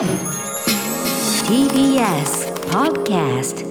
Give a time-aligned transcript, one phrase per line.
[0.00, 0.08] TBS
[2.70, 3.66] Podcast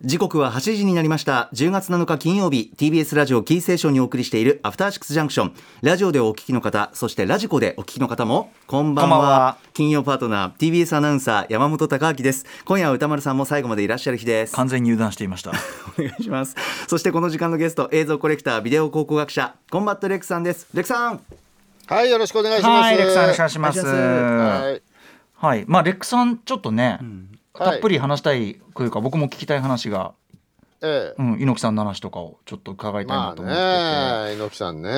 [0.00, 1.50] 時刻は8時になりました。
[1.52, 5.52] 10月7日金曜日 TBS ラジオキーステーションにお送りしているアフターシックスジャンクション
[5.82, 9.10] ラジオでお聞きの方そしてラジコでお聞きの方もこんばんは。
[9.10, 9.58] こんばんは。
[9.74, 12.46] 金曜パートナー TBS アナウンサー山本匡晃です。
[12.64, 14.54] 今夜は宇多丸さんも最後までいらっしゃる日です。
[14.54, 15.50] 完全に油断していました。
[16.00, 16.56] お願いします。
[16.88, 20.66] そしてこの時間のゲスト映像コレクタービデオ考古学者コンバット REC さんです。
[20.72, 21.20] REC さん
[21.86, 22.70] はい、よろしくお願いします。
[22.82, 23.80] はい、レックさんお願いします。
[23.80, 23.92] お願い。
[23.92, 24.80] しますは
[25.34, 26.98] はい、い、まあレックさんちょっとね、
[27.54, 27.70] はい。
[27.70, 30.12] たっぷり話したいというか、僕も聞きたい話が、
[30.82, 31.22] ええ。
[31.22, 33.64] うん、猪木さんの話とかをちょっと伺いたいまあなと思ってて。
[34.30, 34.90] ね、猪木さんね。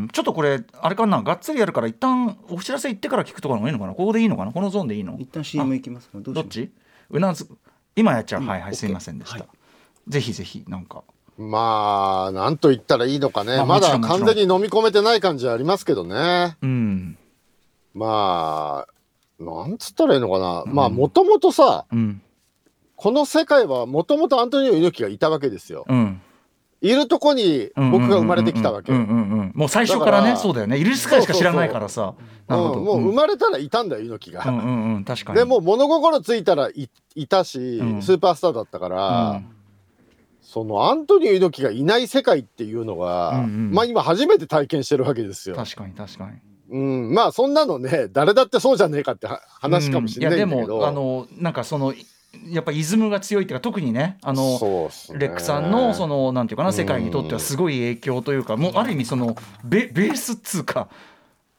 [0.00, 0.08] うん。
[0.08, 3.94] ちょっとこれあれかながっつりやるから一旦お知らせ行ってから聞くとかの方がいいのかな？
[3.94, 4.52] ここでいいのかな？
[4.52, 5.16] このゾーンでいいの？
[5.18, 6.18] 一旦 CM 行きますか？
[6.20, 6.70] どっち？
[7.10, 7.46] うなず
[7.96, 9.48] 今やっちゃう、うんはいはいすいませんでした、はい。
[10.08, 11.04] ぜひぜひなんか
[11.36, 13.56] まあ、なんと言ったらいいのかね。
[13.56, 16.56] まあまだ完全に飲み込めてない感じはありますけどね。
[16.62, 17.18] うん。
[17.92, 20.64] まあ、なんつったらいいのかな。
[20.66, 22.22] まあ、もともとさ、うん。
[22.96, 25.84] この世界はもともとアントニオ猪木がいたわけですよ。
[25.88, 26.20] うん。
[26.80, 28.92] いるとこに僕が生まれてきたわけ。
[28.92, 29.08] うんうんうん。
[29.08, 30.78] うんうんもう最初からねそうだよね。
[30.78, 32.14] いる世界しか知らないからさ。
[32.48, 32.80] なるほど。
[32.80, 34.44] もう生まれたらいたんだよ、猪木が。
[34.46, 35.38] うんうんうん確かに。
[35.38, 38.02] でもう物心ついたらいいたし、うん。
[38.02, 39.42] スーパースターだったから、
[40.54, 43.70] そのアントニオ猪木がいない世界っていうのが、うんうん。
[43.72, 45.56] まあ今初めて体験してるわけですよ。
[45.56, 46.38] 確かに確かに。
[46.70, 51.92] うん、まあそんなのね誰だってそうじゃねえかっては話かもしれないけど、うんいやでもあのなんかその
[52.46, 54.58] やっぱイズムが強いっていうか特にねあのね。
[55.18, 60.88] レックさんのそのなんていうかなうん世界にとってはすごい影響というかもうある意味そのベベースっつうか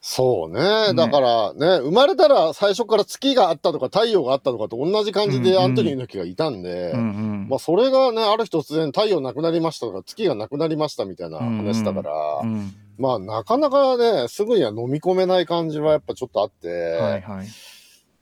[0.08, 0.92] そうね。
[0.92, 0.94] ね。
[0.94, 7.46] だからね生まれたら最初から月があったとか太陽があったとかと同じ感じうんうんでアントニオ猪木がいたんで、うんうん。
[7.50, 12.12] まあそれがねある日突然太陽なくなりましたとか月がなくなりましたみたいな話だから、
[12.44, 17.46] うんまあなかなかねすぐには飲み込めない感じはやっぱちょっとあって、はいはい。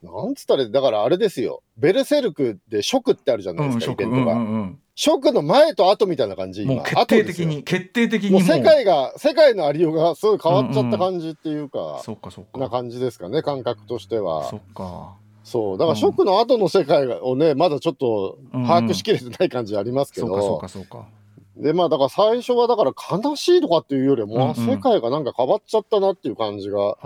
[0.02, 1.62] なんつったらだからあれですよ。
[1.76, 14.48] ベルセルクでショクってあるじゃないですか、うんイベントが、うんうんうんショクの前と後みたいな感じもう今決定的に決定的にもう世界が世界のありようがすごい変わっちゃった感じっていうか、そっかそっかな感じですかね感覚としては。
[14.48, 15.16] そっか。
[15.42, 15.78] そう。
[15.78, 21.08] だからショックの後の世界をねまだちょっと把握しきれてない感じありますけど、そうかそうかそうか
[21.56, 24.54] でまあだから最初はだから悲しいとかっていうよりはもう、うんうん。
[24.74, 26.96] 世界がなんか変わっちゃったなっていう感じが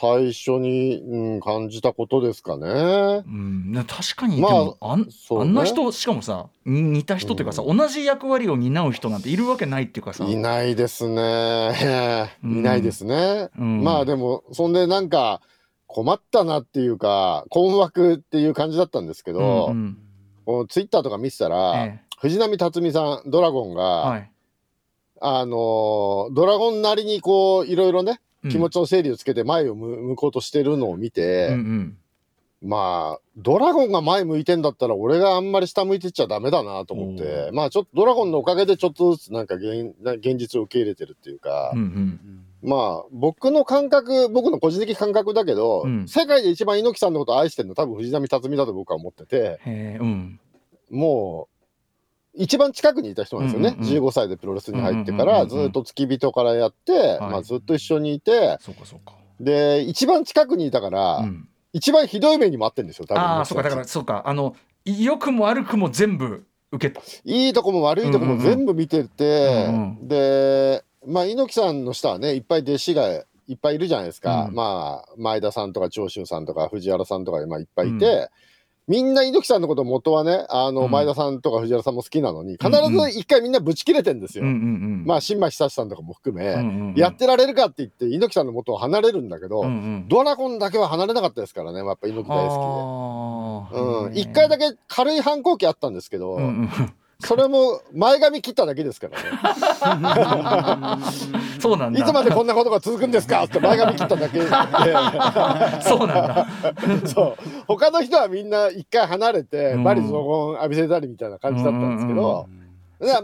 [0.00, 3.22] 最初に、うん、感じたことですかね。
[3.26, 5.06] うん、ね確かに、まああんね。
[5.30, 10.24] あんな人しかもさに似た人というかさ、同じ役割を担う人なんているわけないっていうかさ。
[10.24, 12.30] いないですね。
[12.42, 12.58] うん。
[12.58, 13.50] いないですね。
[13.58, 13.84] うん。
[13.84, 15.42] まあでもそんでなんか
[15.86, 19.98] 困ったなっていうか困惑っていう感じだったんですけど、うん
[20.46, 20.66] うん。
[20.68, 24.30] ツイッターとか見てたら、え藤波辰巳さんドラゴンが、はい。
[25.20, 28.50] あのードラゴンなりにこういろいろねうん。
[28.50, 31.98] 気持ちの整理をつけて前を向向こうとしてるのを見て、うんうん。
[32.62, 42.44] まあドラゴンが前向いてんだったら俺があんまり下向いてっちゃダメだなと思ってまあちょっとドラゴンのおかげでちょっとずつなんか現現実を受け入れてるっていうか、うんうん。
[42.62, 46.08] まあ僕の感覚僕の個人的感覚だけど、うん。
[46.08, 49.60] 世界で一番猪木さんのことを愛してるの多分藤波辰巳だと僕は思ってて。
[50.00, 50.40] うん。
[50.90, 51.55] もう
[52.36, 54.04] 一番近くにいた人なんですよね、うんうんうん。
[54.04, 57.20] 15歳でプロレスに入ってからずっと付き人からやって、はい。
[57.20, 63.22] まあ、ずっと一緒にいてそうかそうか、で一番近くにいたから、うん、一番ひどい目にもあってるんですよ多分。
[63.22, 64.22] ああそうかだからそうか。
[64.26, 64.54] あの
[64.84, 74.54] 良くも悪くも全部受けいいとこも悪いとこも全部見てて、うんうんでまあ猪木さんの下はねいっぱい弟子がいっぱいいるじゃないですか、うん。
[74.54, 78.30] まあ前田さんとか長州さんとか藤原さんとか、まあ、いっぱいいて、う
[78.88, 80.90] みんな猪木さんのこと元はねあのうん。
[80.90, 84.44] 前田さんとか藤原さんも好きなのに必ず一回みんなぶち切れてんですよ。
[84.44, 89.64] まあ新町久志さんとかも含め、やってられるかって言って猪木さんの元を離れるんだけど、
[90.08, 93.80] ドラゴンだけは離れなかったですからねやっぱ猪木大好あきで。
[93.80, 96.38] うん、ー一回だけ軽い反抗期あったんですけど、
[97.20, 99.24] それも前髪切っただけですからね。
[101.58, 102.00] そうなんだ。
[102.00, 104.38] いつまでこんなことが続くんですかって前髪切っただけ。
[104.38, 104.46] で
[105.82, 106.46] そうなんだ。
[107.08, 107.36] そう。
[107.66, 109.84] 他の人はみんな一回離れて、うん。
[109.84, 112.46] バリ雑言浴びせたりみたいな感じだったんですけど、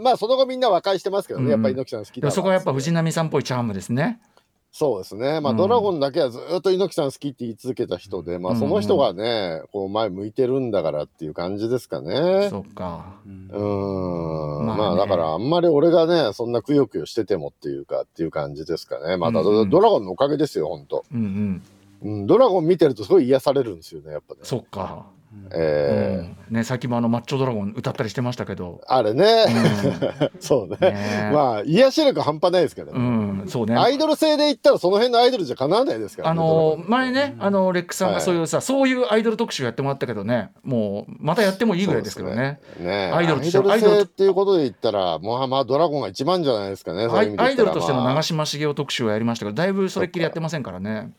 [0.01, 4.19] まあその後みんな和解してますけどね、やっぱり猪木さん好きだそこはやっぱ藤波波さんっぽいチャームですね
[4.75, 5.39] そうですね。
[5.39, 5.57] まあ、うん。
[5.57, 12.49] ドラゴンだけはずっと猪木さん好きって言い続けた人で、まあその人がねこう前向いてるんだからっていう感じですかね。
[12.49, 13.13] そっか。
[13.23, 14.65] うーん。
[14.65, 14.81] まあね。
[14.81, 19.15] まあだからあんまり俺がねそんなくよくよしててもっていうかっていう感じですかね。
[19.15, 19.69] またうんうん。
[19.69, 21.61] ドラゴンのおかげですよほんと、うん
[22.01, 22.11] うん。
[22.11, 24.39] うん、ドラゴン見てるとすごい癒されるんですよねやっぱね。
[24.41, 25.05] そっか
[25.55, 26.55] えーうん。
[26.55, 29.45] ね、最近もあのマッチョドラゴン歌ったりしてましたけど、あれね、
[30.39, 30.77] そうね。
[30.91, 31.31] ね。
[31.33, 33.75] まあ癒し力半端ないですからうね、ん、そうね。
[33.75, 38.23] アイドル性で言ったらその辺のアイドルじゃかなわないですからあねの前ね、あのレックさんがはい。
[38.23, 42.59] そういうさ、そういうアイドル特集やってもらったけどね、もうまたやってもいいぐらいですけどね。
[42.79, 43.11] ね。
[43.13, 51.11] アイドルとしてアイドルっていうことで言ったらもうまあドラゴンが一番じゃないですかねアイドルとしての長嶋茂雄特集をやりましたけど、だいぶそれっきりやってませんからね。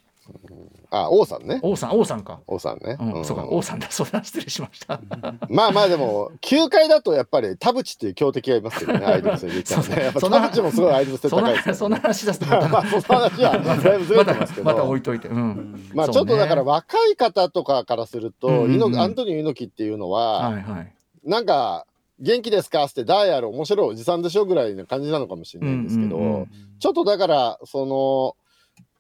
[0.94, 1.58] あ王さんね。
[1.62, 2.40] 王さん、王さんか。
[2.46, 3.24] 王さんね、うん、うん。
[3.24, 5.00] そうか、王さんだ、そうだ、失礼しました。
[5.48, 10.02] まあまあでも球界だとやっぱり田淵っていう強敵がいますけどね アイドル性で言ったらね。
[10.04, 14.64] やっぱそんな田淵もすごいアイドル性そん高いですな、そんな話出すとまた、 まあその話はだいぶずれてますけど。
[14.66, 15.28] また置いといて。
[15.28, 15.90] うん。
[15.94, 20.92] まあちょっとだから若い方とかからすると、猪木アントニオ猪木っていうのは、はいはい。
[21.24, 21.86] なんか
[22.20, 22.84] 元気ですか？
[22.84, 24.44] ってダイヤル面白いおじさんでしょ？
[24.44, 26.46] ぐらいな感じなのかもしれないんですけど、
[26.78, 28.36] ちょっとだからその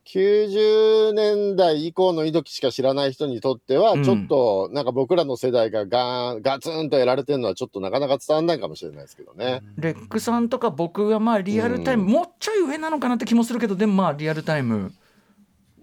[0.06, 4.04] 90年代以降の猪木しか知らない人にとっては、うん。
[4.04, 9.62] ちょっとなんか僕らの世代がガーンガツンとやられてるのはちょっとなかなか伝わらないかもしれないですけどね。
[9.76, 12.10] レックさんとか僕がまあリアルタイム、うん。
[12.10, 14.92] もうちょい上なのかなって気もするけどでもまあリアルタイム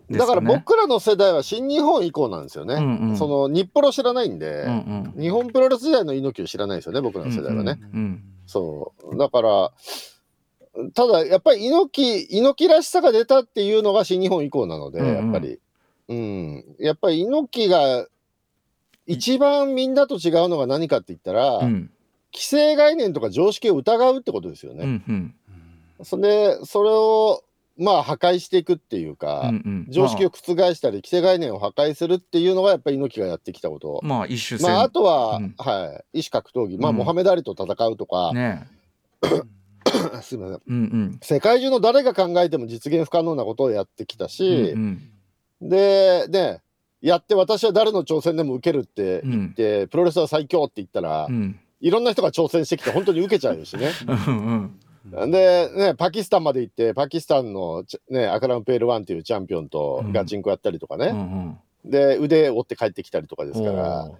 [0.07, 2.75] ですだからね僕らの世代は新日本以降なんですよね。
[2.75, 3.17] うんうん。
[3.17, 5.21] その日プロ知らないんで、うんうん。
[5.21, 7.79] 日本プロレス時代の猪木を知らないですよね僕らの世代はね。
[7.93, 8.23] うんうん。
[8.45, 9.17] そう。
[9.17, 9.71] だから
[10.93, 15.15] ただやっぱり猪木猪木らしさが出たっていうのが新日本以降なので、うんうん。
[15.15, 15.59] やっぱり、
[16.07, 18.07] うん、やっぱり猪木が
[19.05, 21.91] 一番みんなと違うのが何かって言ったら、うん。
[22.33, 25.13] 既成概念とか常識を疑うってことですようんうね。
[25.13, 25.35] ん。
[26.03, 26.21] それ
[26.57, 27.43] でそれを
[27.77, 29.85] まあ破壊していくっていうか、うんうん。
[29.89, 30.39] 常識を覆
[30.73, 33.99] したり既成概念を破壊するっていうのがやっぱり猪木がやってきたこと。
[34.03, 35.55] まあまあ一種性まあ、あとは、うん。
[35.57, 36.95] はい、異種格闘技、まあ、うん。
[36.95, 38.67] モハメダリと戦うとか、ね
[40.21, 41.19] すみません、うんうん。
[41.21, 45.01] 世界中の誰が考えても実現不可能なことをやってきたうんしう、ん。
[45.61, 46.61] で、ね、
[47.01, 51.59] やって私は誰の挑戦でも受けるってうん言って、プロレスは最強って言ったら、うん。
[51.79, 53.89] いろんな人が挑戦してきて、本当に受けちゃうしね。
[54.27, 54.77] うん
[55.13, 55.31] うん。
[55.31, 61.59] で、ね、パキスタンまで行って、パキスタンの、ちね、アクラム・ペールワンっていうチャンピオンとうんガチンコやったりとかうんうね、ん。
[61.85, 64.11] で、腕折って帰ってきたりとかですから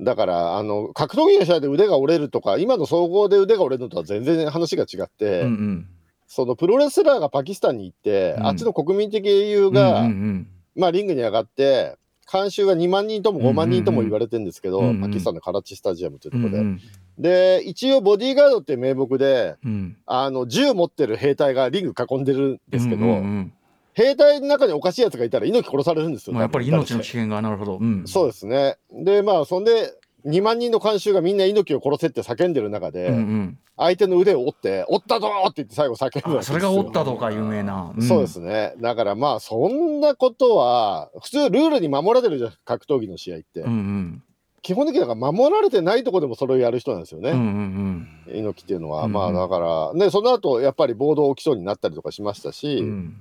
[0.00, 5.86] だから、あの、格闘技の試合で腕が折れるとか、今の総合で腕が折れるのとは全然話が違って、うんうん。
[6.26, 8.46] そのプロレスラーがパキスタンに行って、うん。
[8.46, 16.58] あっちの国民的英雄が、うんうんまあ、リングに上がって、観衆が2万人とも5万人とも言われてるんですけど、うんうんパキスタンのカラッチスタジアムというところで。
[16.58, 16.80] うんうん。
[17.18, 19.96] で、一応ボディーガードっていう名目で、うん。
[20.06, 23.52] あの、銃持ってる兵隊がリング囲んでるんですけど、うんうんうん
[23.94, 26.34] 兵隊の中におかしいやつがいたら猪木殺されるんですよ。
[26.34, 27.78] まあやっぱり命の危険がなるほど。
[27.78, 28.06] うん。
[28.06, 28.76] そうですね。
[28.92, 29.94] で、まあ、そんで、
[30.26, 33.58] 2万人の観衆がみんな猪木を殺せって叫んでる中で、うんうん。
[33.76, 35.48] 相手の腕を折って、折ったぞー！
[35.48, 38.02] って言って最後叫ぶそれがおったとか有名な、ん。
[38.02, 38.74] そうですね。
[38.78, 43.60] だからまあ、そんなことは、普通ルールに守られてるじゃん、格闘技の試合って。
[43.60, 44.22] うんうん。
[44.62, 47.30] 基本的にだから守られてないとこでもそれをやる人なんですよね。
[47.30, 49.04] うんうん猪木っていうのは。
[49.04, 53.16] うんまあだから、ね、その後、やっぱり暴動起きそうになったりとかしましたし、うんうん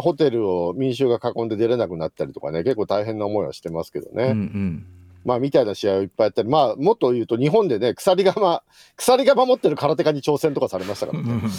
[0.00, 4.24] ホテルを民衆が囲んで出れなくなったりとかね、結構大変な思いはしてますけどね。
[4.24, 4.86] うんうん
[5.24, 8.62] まあ、みたいな試合をいっぱいやったり、まあ、もっと言うと、日本でね、鎖釜、
[8.96, 11.42] 鎖釜持ってる空手家に挑戦とかされましたからね。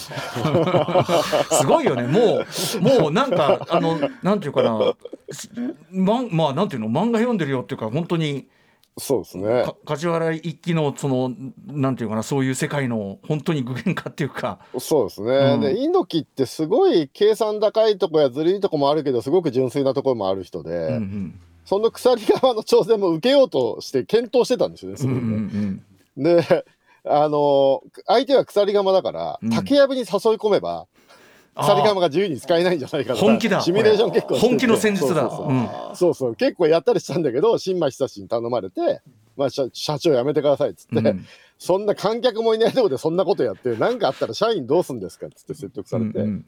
[1.52, 4.94] すごいよねもうもうなんかあのなんていうかな
[5.32, 5.50] す
[5.92, 8.48] まんまあなんていうの漫画読んでるよっていうか本当に
[9.00, 9.64] そうですね。
[9.64, 11.32] か梶原一騎のその
[11.68, 15.32] なんていうかなそういう世界の本当に具現化っていうかそうですね。
[15.32, 26.42] うんで、猪木ってすごい計算高いとこやずるいとこもあるけど、すごく純粋なところもある人で、うんうんその鎖側の挑戦も受けようとして検討してたんですよね、すうんうごいね。
[26.42, 26.66] んで、
[27.06, 30.88] あの相手は鎖釜だから、うん竹やぶに誘い込めば、
[31.62, 33.62] 鎖釜が自由に使えないんじゃないかとか本気だ。
[33.62, 35.30] シミュレーション結構本気の戦術だ。
[35.96, 39.02] そうそう結構やったりしたんだけど新馬久志に頼まれて、
[39.38, 41.26] まあ、社社長やめてくださいっつって、うん。
[41.58, 46.46] そんな観客もいないとこでそんなことやって何かあったら社員どうすんですかっつって説得されて、うん。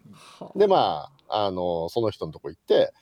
[0.56, 2.94] でまああのその人のとこ行って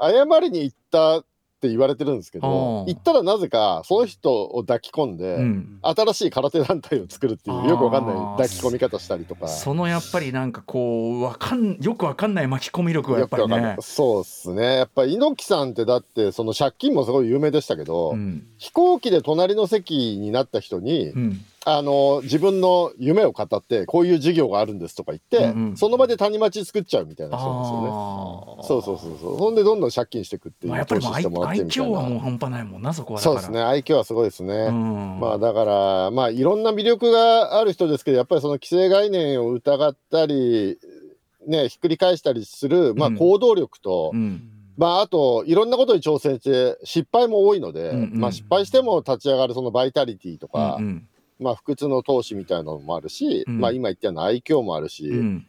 [0.00, 1.24] 謝りに行った
[1.64, 9.48] って言われてるんですけど行ったらなぜかその人を抱き込んで、うん新しい空手団体を作るっていうよくわかんない抱き込み方したりとか。
[9.48, 13.76] そのやっぱりなんかこうわかんよくわかんない巻き込み力はやっぱりね。
[13.80, 14.76] そうっすね。
[14.76, 27.88] やっぱり猪木さんってだってその借金もすごい有名でしたけど、うん飛行機で隣の席になった人に、うんあの自分の夢を語ってこういう事業があるんですとか言って、うんうんその場で谷町作っちゃうみたいな人なんですよね。
[28.68, 29.36] そうそうそうそう。
[29.36, 32.20] ほんでどんどん借金していくっていうまあ、やっぱり愛嬌はもうな。
[32.20, 33.62] 半端ないもんなそこはだからそうですね。
[33.62, 34.54] 愛嬌はすごいですね。
[34.54, 40.78] うんまあだからまあいろんな魅力がある人ですけどやっぱりその既成概念を疑ったり
[41.46, 53.60] ねひっくり返したりするまあうん行動力と、うんまあ、あと、いろんなことに挑戦して、失敗も多いので、うんうんまあ、失敗しても立ち上がるそのバイタリティとか、うんうんまあ、不屈の闘志みたいなのもあるし、うん。
[53.60, 55.46] まあ、今言ったような愛嬌もあるし、うん。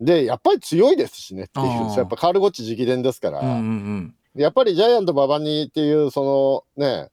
[0.00, 1.66] で、やっぱり強いですしねっていう
[1.96, 7.08] やっぱカール・ゴッチ直伝ですから、うんうんやっぱりジャイアント馬場にっていう、そのね、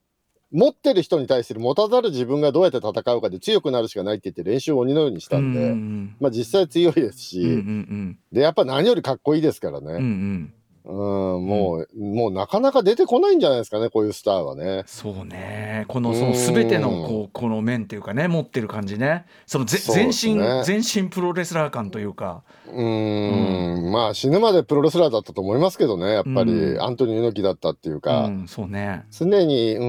[0.50, 8.18] 持ってる人に対する持たざる自分がどうやって戦うかで強くなるしかないって言って練習を鬼のようにしたんで、うんうんまあ実際強いですし、うんうんうん。
[8.32, 10.04] で、やっぱ何よりかっこいいですからうんうんうね。
[10.04, 10.54] ん
[10.84, 14.82] うん、もう、もうなかなか出てこないんじゃないですかね、こういうスターはね。
[14.86, 15.84] そうね。
[15.88, 19.26] このその全てのこうこの面っていうかね持ってる感じね。
[19.46, 22.42] そのぜ全身全身プロレスラー感というか。
[22.66, 26.82] うーん、まあ死ぬまでプロレスラーだったと思いますけどね、やっぱり、うん。
[26.82, 29.04] アントニオ猪木だったっていううか、んそうね。
[29.10, 29.84] 常に、う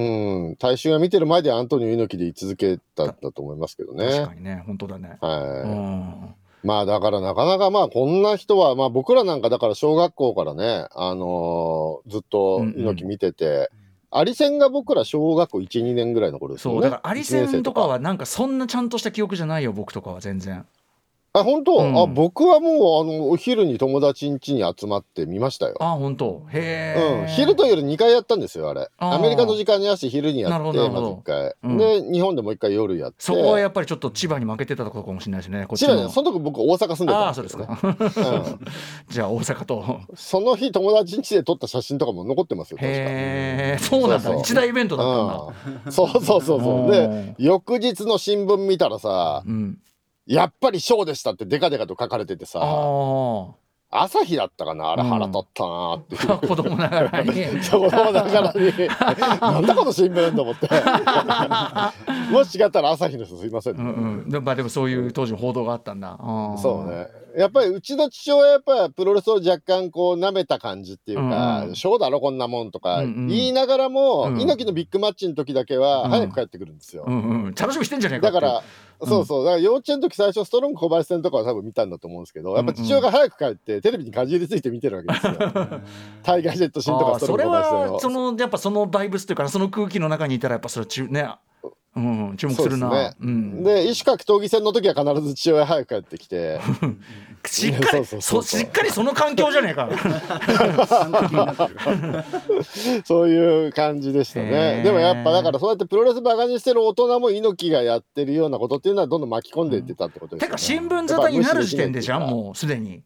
[0.52, 4.34] ん、大衆が見てる前でアントニオ猪木で居続けたんだと思いますけど確ねか。
[4.36, 5.18] にね本当だね。
[5.22, 5.40] はい。
[5.40, 5.68] う
[6.30, 13.70] んまあだからなかなかまあこんな人は、まあ僕らなんかだから小学校からね、あのーずっと猪木見てて、
[14.12, 16.76] アリセンが僕ら小学校1、2年ぐらいの頃ですよね。
[16.76, 17.82] そうだからアリセ1年生ンとか。
[17.82, 20.66] はなんかそんなちゃんとした記憶じゃないよ僕とかは全然
[21.36, 21.98] あ、本当、うん。
[21.98, 25.76] あ、僕はもうあの、お昼に友達ん家に集まって見ましたよ。
[25.80, 26.46] あ本当？
[26.52, 27.22] へえ。
[27.22, 28.88] うん、昼と夜2回やったんですよ、あれ。
[29.00, 29.16] あー。
[29.16, 31.78] アメリカの時間に合わせて昼にやって、まず1回、うん。
[31.80, 33.16] で、日本でもう1回夜やって。
[33.18, 35.66] そこはやっぱりちょっと千葉に負けてたところかもしれないですね。
[35.68, 37.58] こっち千葉のねその時僕大阪住んであたあそうです。
[37.58, 37.80] か。
[37.82, 38.60] うん。
[39.10, 40.00] じゃあ大阪と。
[40.16, 42.94] その日友達ん家で撮った写真とかも残ってますよ、確か。
[42.96, 43.78] へえ。
[43.82, 44.36] そうなんだ。
[44.36, 45.54] 一大イベントだったんだ。
[45.88, 45.92] うん。
[45.92, 46.92] そうそうそうそう。
[46.92, 49.80] で、で翌日の新聞見たらさ、うん
[50.26, 53.64] やっぱりショーでしたってデカデカと書かれててさ、あ
[53.96, 55.10] 朝日だったかなあれうん。
[55.10, 56.32] 腹立ったなーっていう。
[56.32, 57.64] あ 子供ながらに。
[57.64, 58.72] そうだからに、
[59.40, 60.68] なんだこの新聞と思って。
[62.34, 64.30] もし違ったら朝日の人すいませんね、うんうん。
[64.30, 66.18] でまあでもそういう当時の報道があったんだ。
[66.58, 67.08] そうね。
[67.38, 71.76] やっぱりうちの父親はやっぱりプロレスを若干こう舐めた感じっていうか、うんうん。
[71.76, 73.28] ショーだろこんなもんとかうんうん。
[73.28, 77.04] 言いながらも、うん猪木のビッグマッチの時だけはうん早く帰ってくるんですよ。
[77.06, 77.56] うんうん。
[77.56, 78.64] 楽しみしてんじゃねえかだから、
[79.02, 85.34] そうそう、だから幼稚園の時最初ストロング小林戦とかは多分見たんだと思うんですけど、やっぱ父親が早く帰ってテレビにかじりついて見てるわけですよ。
[86.24, 87.94] タイガージェットシンとあーそれかストロング小林戦を。
[87.94, 91.28] はそのやっぱそのバイブスというかその空気の中にいたらやっぱそれ注ね
[91.96, 92.90] うん注目するな。
[92.90, 93.16] ですね。
[93.22, 93.64] うん。
[93.64, 96.60] で、異種格闘技戦の時は必ず父親早く帰ってきて、
[97.46, 99.90] しっかりそうそうそうそしっかりその環境じゃねえか。
[103.06, 104.52] そういう感じでしたへね。
[104.82, 104.84] ー。
[104.84, 110.52] でもやっぱだからそうやってプロレスバカにしてる大人も猪木がやってるようなことっていうのはどんどん巻き込んでいってたってことですよね。
[110.52, 113.04] てか新聞沙汰になる時点でじゃんもうすでに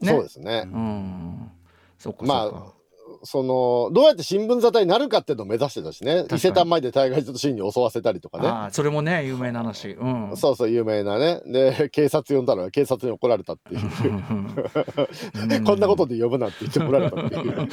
[0.00, 0.12] 無視できないっていうか。
[0.12, 0.62] そうですね。
[0.64, 1.50] うん。
[1.98, 2.72] そっかまか。
[2.74, 2.77] あ
[3.22, 6.24] そのどうやって新聞沙汰になるかっていうのを目指してたしね。
[6.32, 8.48] 伊勢丹前でタイガー・ジェットシーンに襲わせたりとかね。
[8.48, 9.90] ああそれもね有名な話。
[9.90, 10.36] うん。
[10.36, 11.40] そうそう有名なね。
[11.46, 13.80] で警察呼んだら警察に怒られたっていう。
[13.80, 15.64] うん。
[15.64, 17.68] こんなことで呼ぶなって言って怒られたっていう。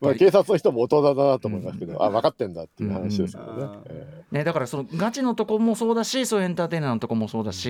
[0.00, 3.68] まあ警察の人も大人だなと思いますけど、あ分かってんだっていう話ですけどね、
[4.30, 7.68] ねだからそのガチのとこもそうだしそういうエンターテイナーのとこもそうだし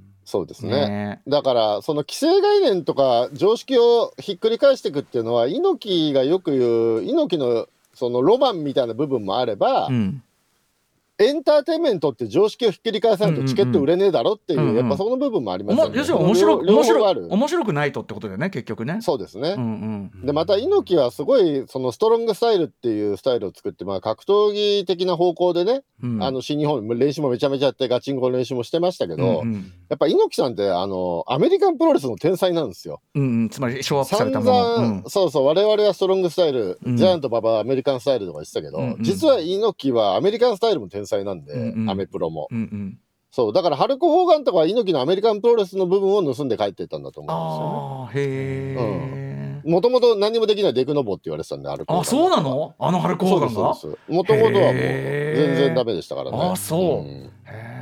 [0.00, 0.88] ーそうですね。
[0.88, 1.22] ね。
[1.28, 10.22] だからその既成概念とか常識をひっくり返していくっていうのは猪木がよく言う猪木のそのロマンみたいな部分もあれば、うん
[11.18, 15.98] エンターテインメントって常識をひっくり返さないとチケット売れねえだろっていう、うんうんやっぱその部分もありますよね。
[15.98, 18.98] 要するに面白く面白く面白くないとってことだよね結局ね。
[19.02, 19.54] そうですね。
[19.56, 20.26] うんうん。
[20.26, 26.22] でまた猪木はすごいそのストロングスタイルっていうスタイルを作って、まあ、格闘技的な方向でね、うん。
[26.22, 29.72] あの新日本練習もめちゃめちゃやってガチンコの練習もしてましたけど、うんうん。
[29.88, 33.00] やっぱ猪木さんってあのアメリカンプロレスの天才なんですよ。
[33.14, 33.48] うんうん。
[33.50, 34.96] つまりショーアップされ散たもの、うん。
[34.96, 36.96] 々、そうそう我々はストロングスタイル、うん。
[36.96, 39.02] ジャイアント馬場はアメリカンスタイルとか言ってたけど、うんうん。
[39.02, 41.90] 実は猪木はアメリカンスタイルも天才なんで、うんうん。
[41.90, 42.48] アメプロも。
[42.50, 42.98] うんうん。
[43.30, 49.62] そうだからハルク・ホーガンとかは猪木のアメリカンプロレスの部分を盗んで帰っていったんだと思ああへえ、うんですよね。
[49.64, 52.74] もともと何もできないデクノボって言われてたんで、ハルク・あそうなの？
[52.78, 53.74] あのハルク・ホーガンが？
[53.74, 56.38] そうですもともとはもう全然ダメでしたからね。
[56.38, 57.02] あそう。
[57.02, 57.24] んん。
[57.24, 57.30] へ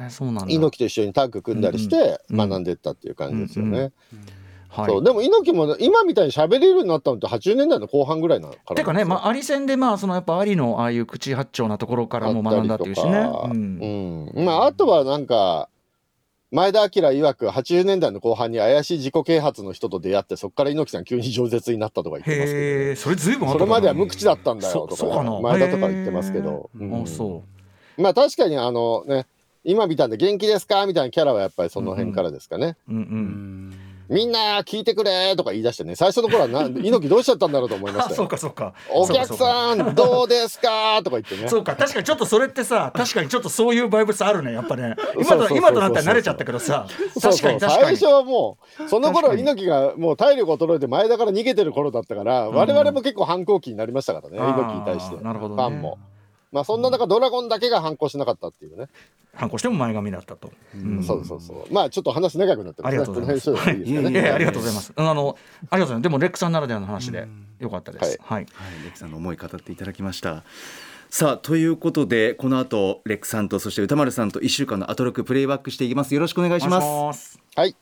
[0.06, 0.54] えそうなんだ。
[0.54, 3.92] 猪木と一緒にタッグ組んだりしてうん学んでいったっていう感じですよね。
[4.12, 4.20] うん
[4.72, 4.86] はい。
[4.90, 13.10] そうでも猪木も今みたいに喋れるようになったのって80年代の後半ぐらいなのからてかね、まあ、アリ戦でまあそのやっぱアリのああいう口八丁なところからも学んだっていうしね。
[13.10, 14.30] うん。
[14.34, 14.44] うん。
[14.44, 15.68] まあ、あとはなんか
[16.50, 27.04] 前田明曰く80年代の後半に怪しい自己啓発の人と出会ってそこから猪木さん急に饒舌になったとか言ってますけへえそれずいぶんど、それまでは無口だったんだよとそそうか前田とか言ってますけど、うん。
[27.98, 29.26] まあ確かにあのね
[29.64, 30.86] 今みたいな元気ですか？
[30.86, 32.76] みたいなキャラはやっぱりその辺からですかね。
[32.88, 32.92] う。
[32.92, 32.98] うん。
[32.98, 33.74] うん。
[34.12, 38.28] みんな聞いてくれとか言い出してね、最初の頃はな、 猪木どうしちゃったんだろうと思いまあそうしたよ。
[38.28, 41.00] かそうかお客んさん、どうですか？
[41.02, 41.48] とか言ってね。
[41.48, 46.86] そうか確かにちょっとそれってさ確かにちょっとそういうバイブスあるねやっぱね今そうそうそうそうと今となったら慣れちゃったけどさ
[47.18, 55.22] そう確かそうに確かに最初はもう、その頃確かに猪木がもう体力衰えて前田から逃げてる頃だったから、ん我々も結構反抗期になりましたからね、猪木に対して。
[55.22, 55.98] なるほどねファンも。
[56.52, 58.88] まあそんな中、ドラゴンだけが反抗しなかったっていうね。
[59.34, 61.72] 反抗しても前髪だったと、うんそうそうそう。
[61.72, 63.00] まあちょっと話長くなってますね。
[63.00, 64.92] ありがとうございますありがとうございます。
[64.94, 65.38] あのあの
[65.70, 66.02] ありがとうございます。
[66.02, 67.26] でも REC さんならではの話で
[67.58, 68.18] よかったです。
[68.22, 68.42] はい。
[68.42, 68.46] はい、
[68.82, 70.44] REC さんの思い語っていただきました。
[71.08, 77.38] さあということでこの後 REC さんとそして宇多丸さんと1週間のアトロクプレイバックしていきますよろしくお願いしますす。
[77.54, 77.74] はい。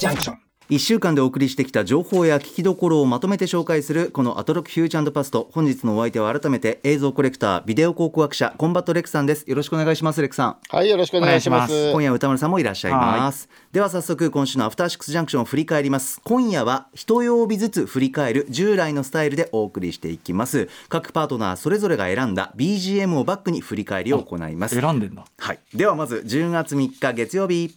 [0.00, 0.49] Junction.
[0.70, 9.50] 1週間でお送りしてきた情報や聞きどころをまとめて紹介するこのアトロックフューチャーパスト本日のお相手は改めて映像コレクタービデオ考古学者コンバット REC さんです。
[9.50, 10.56] よろしくお願いします REC さん。
[10.68, 11.90] はい、よろしくお願いします。
[11.90, 13.48] 今夜は歌丸さんもいらっしゃいます。
[13.72, 16.20] では早速今週のアフターシックスジャンクションを振り返ります。
[16.22, 20.68] 今夜は一曜日ずつ振り返る従来のスタイルでお送りしていきます。
[20.88, 24.80] 各パートナーそれぞれが選んだ BGM をバックに振り返りを行います。
[24.80, 25.24] 選んでんだ。
[25.36, 25.58] はい。
[25.74, 27.74] ではまず10月3日月曜日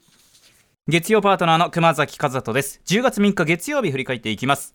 [0.90, 2.82] 月曜パートナーの熊崎和人です。
[2.88, 4.74] 10月3日月曜日振り返っていきます。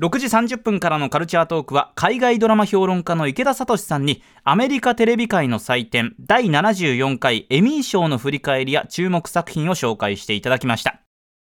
[0.00, 11.00] 6時30分からのカルチャートークは海外ドラマ評論家の池田聡さんにアメリカテレビ界の祭典第74回エミー賞の振り返りや注目作品を紹介していただきました。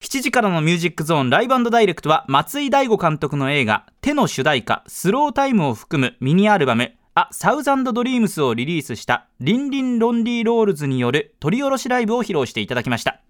[0.04, 13.22] 7時からのミュージックゾーン Live Direct は松居大悟監督の映画「手」の主題歌 Slow Time を含むミニアルバム「A Thousand Dreams」をリリースしたリンリンロンリーロールズによる録り下ろしライブを披露していただきました。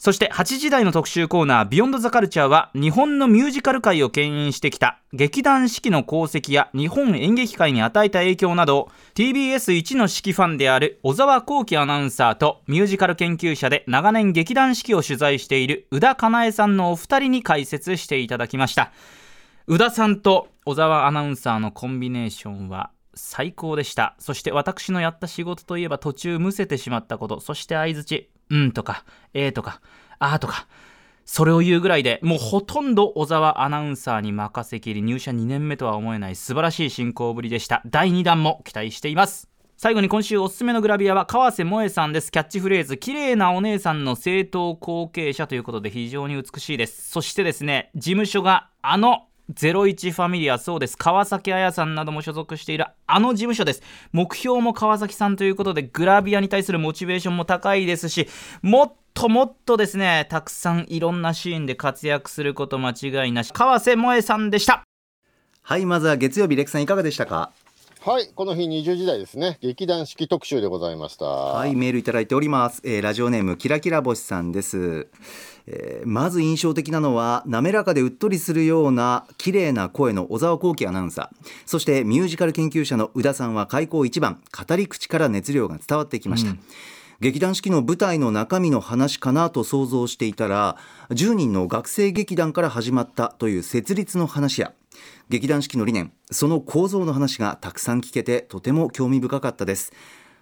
[0.00, 18.92] そして8時台の特集コーナー「Beyond the Culture は日本のミュージカル界を牽引してきた劇団四季の功績や日本演劇界に与えた影響など TBS 一の四季ファンである小沢光輝アナウンサーとミュージカル研究者で長年劇団四季を取材している宇田かなえさんのお二人に解説していただきました。
[19.66, 22.90] 宇田さんと小沢アナウンサーのコンビネーションは
[23.20, 24.16] 最高でした。
[24.18, 27.40] そして私のやった仕事といえば途中むせてしまったこと。
[27.40, 29.80] そして相づち「うん」とか「えー」とか
[30.18, 30.66] 「あ」とか。
[31.32, 37.82] それを言うぐらいでもうほとんど小沢アナウンサーに任せきり入社2年目とは思えない素晴らしい進行ぶりでした。
[37.86, 39.48] 第2弾も期待しています。
[39.76, 42.32] 最後に今週おすすめのグラビアは川瀬萌さんです。
[42.32, 47.08] キャッチフレーズ綺麗なお姉さんの正統後継者ということで非常に美しいです。
[47.10, 58.28] そしてですね事務所があの01ファミリアそうです川崎彩さんなども所属しているあの事務所です目標も川崎さんということでグラビアに対するモチベーションも高いですし
[58.62, 64.84] もっともっとですねたくさんいろんなシーンで活躍すること間違いなし川瀬萌さんでした
[65.62, 67.52] はいまずは月曜日レックさんいかがでしたか？
[68.02, 69.58] はい、この日20時台ですね。
[69.60, 71.26] 劇団四季特集でございました。
[71.26, 72.80] はい、メールいただいております。
[72.82, 75.08] えーラジオネームキラキラ星さんです。
[75.66, 81.48] えーまず印象的なのは滑らかでうっとりするような綺麗な声の小沢光輝アナウンサー。
[81.66, 86.56] そしてミュージカル研究者の宇田さんは開口一番語り口から熱量が伝わってきました、
[87.20, 90.76] 劇団四季の舞台の中身の話かなと想像していたら
[91.10, 94.72] 10人の学生劇団から始まったという設立の話や
[95.28, 99.92] 劇団四季の理念その構造の話がたくさん聞けてとても興味深かったです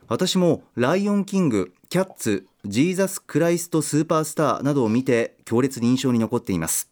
[0.08, 6.90] 私も「ライオンキング」「キャッツ」「ジーザス・クライスト・スーパースター」などを見て強烈に印象に残っています。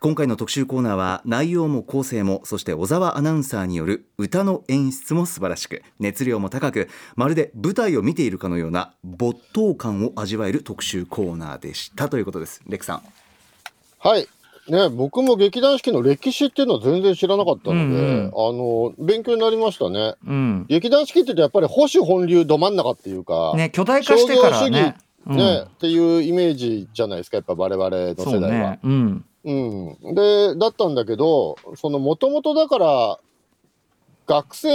[0.00, 12.08] 今回の特集コーナーは内容も構成もそして小沢アナウンサーによる歌の演出も素晴らしく熱量も高くまるで舞台を見ているかのような没頭感を味わえる特集コーナーでした。
[12.08, 12.62] ということです。
[12.66, 13.02] レクさん。
[13.98, 14.26] はい。
[14.68, 20.14] ね、僕も劇団四季の歴史っていうのは全然知らなかったので、うんうんあの、勉強になりましたね。
[20.26, 20.66] うん。
[20.68, 24.96] 劇団四季って言うとやっぱり保守本流ど真ん中っていうか、ね巨大化してから商業主ね
[25.26, 25.36] 義。
[25.36, 28.70] ね、っていうイメージじゃないですか、やっぱ我々の世代は。
[28.70, 28.80] ね。
[28.84, 29.24] うん。
[29.42, 29.50] う
[30.12, 33.18] ん、でだったんだけどそのもともとだから
[34.30, 34.68] 学生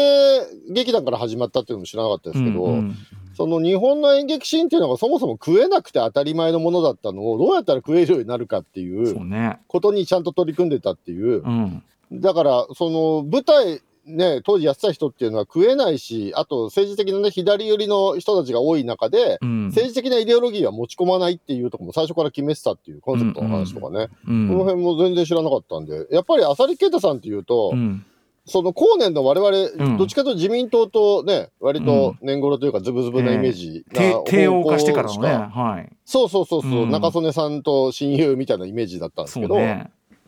[0.70, 2.96] 劇団から始まったっていうのも知らなかったですけど、うんうん
[3.38, 9.28] その日本の演劇シーンっていうのがそもそも食えなくて当たり前のものだったのをどうやったら食えるようになるかっていそう。
[9.68, 11.84] ことにちゃんと取り組んでたっていううん。
[12.14, 19.66] だからその舞台ね当時やってた人っていうのは食えないしあと政治的なね左寄りの人たちが多い中で、うん。
[19.66, 28.06] 政治的なイデオロギーは持ち込まないっていうところも最初から決めてたっていうコンセプトの話とかね、うんこの辺も全然知らなかったんで、やっぱり浅利啓太さんっていうと、うん。
[28.48, 29.78] その後年の我うん。
[29.78, 35.30] 々、どっちかと自民党とね、割と年頃というか、ズブズブなイメージな低低方向王化してからのね。
[35.30, 35.92] はい。
[36.06, 36.92] そうそうそうそう、うん。
[36.92, 39.58] 中曽根さんと親友みたいなイメージだったんですそけど、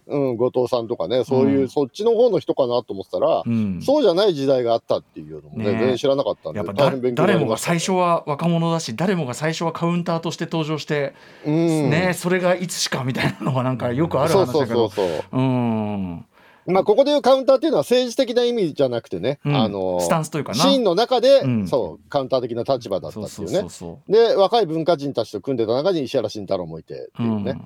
[0.09, 1.69] うん、後藤さんとかね、そういう、うん。
[1.69, 3.81] そっちの方の人かなと思ってたら、うん。
[3.83, 6.73] そうじゃない時代があったっていうのもね、ね全然知らなかったんで、やっぱ
[7.13, 11.13] 誰もが最初は若者だし誰もが最初はカウンターとして登場して、
[11.45, 15.37] うん、ねそれがいつしかみたいなのはなんかよくあるそうそう話だけどそうそう。
[15.37, 16.25] うん
[16.67, 19.55] まあ、ここでいうカウンターっていうのは政治的な意味じゃなくてね、うん。
[19.55, 20.57] あのスタンスというかな。
[20.57, 21.67] シーンの中で、うん。
[21.67, 23.67] そうカウンター的な立場だったっていうね。
[24.07, 27.61] で若い文化人たちと組んでた中に石原慎太郎もいてってういうね、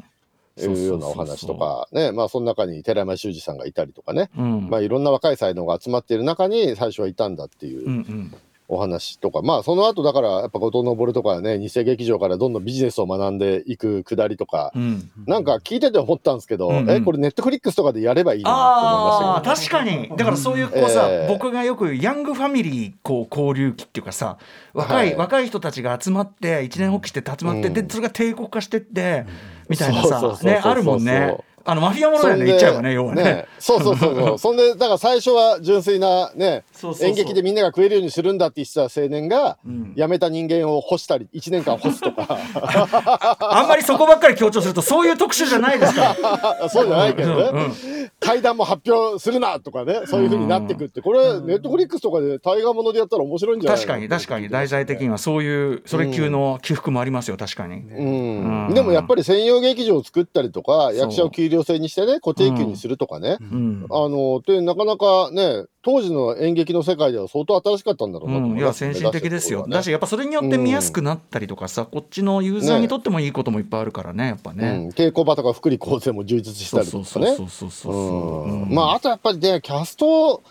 [0.57, 0.77] うん。
[0.77, 2.11] いうようなお話とかね。
[2.11, 4.69] まあその中に寺山修司さんがいたりとかね、うん。
[4.69, 8.35] まあいろんな若い才能が集まっている中に最初はいたんだっていううんうん
[8.71, 16.89] お話とか、まあその後だからやっぱ後藤昇とかね偽劇場からどんどんビジネスを学んでいくくだりとか、うんなんか聞いてて思ったんですけど、うんうん。
[16.89, 20.17] えこれネットフリックスとかでやればいいなとああ思いましたけど、確かに。
[20.17, 24.37] だからそういうこうさ、ええ僕がよくヤングファミリーこう交流期っていうかさ
[24.73, 25.15] 若い、はい。
[25.17, 27.73] 若い人たちが集まって一年発起して集まって、うん。
[27.73, 29.25] でそれが帝国化してって、
[29.67, 33.45] みたいなそうそうそうそうさねあのマフィアものだよね言っちゃえばね要はね。
[33.59, 34.37] そうそうそうそう。
[34.39, 36.63] そんでだから最初は純粋なね
[37.01, 39.93] 演劇でみんなが食えるようにするんだって言ってた青年が、ん。
[39.95, 42.37] 辞めた人間を干したり1年間干すとか。
[43.39, 46.69] あんまりそこばっかり強調するとそういう特集じゃないですから。
[46.69, 47.73] そうじゃないけどね、うんうん。
[48.19, 51.01] 階段も発表するなとかねそういうふうになってくって。
[51.01, 54.49] これネットフリックスとかで大河ものでやったら面白いんじゃない確かに確かに。
[54.49, 57.75] 題材的にはそういうそれ級の起伏もありますよ確かに。
[57.75, 58.67] うん。
[58.67, 58.73] うん。
[58.73, 63.85] でもやっぱり専用劇場を作ったりとかう役者を給料制にしてね固定給にするとかね、うん。
[63.89, 69.75] あのでなかなかね当時の演劇の世界では相当新しかったんだろうなとうん、いや先進的ですよ、ね。
[69.75, 77.03] だしやっぱそれによって見やすくなったりとかさ、こっちのユーザーにとってもいいこともいっぱいあるからねやっぱね、うん、稽古場とか福利厚生も充実したりとかね。
[77.03, 80.43] そうそうそうそうまああとやっぱりねキャスト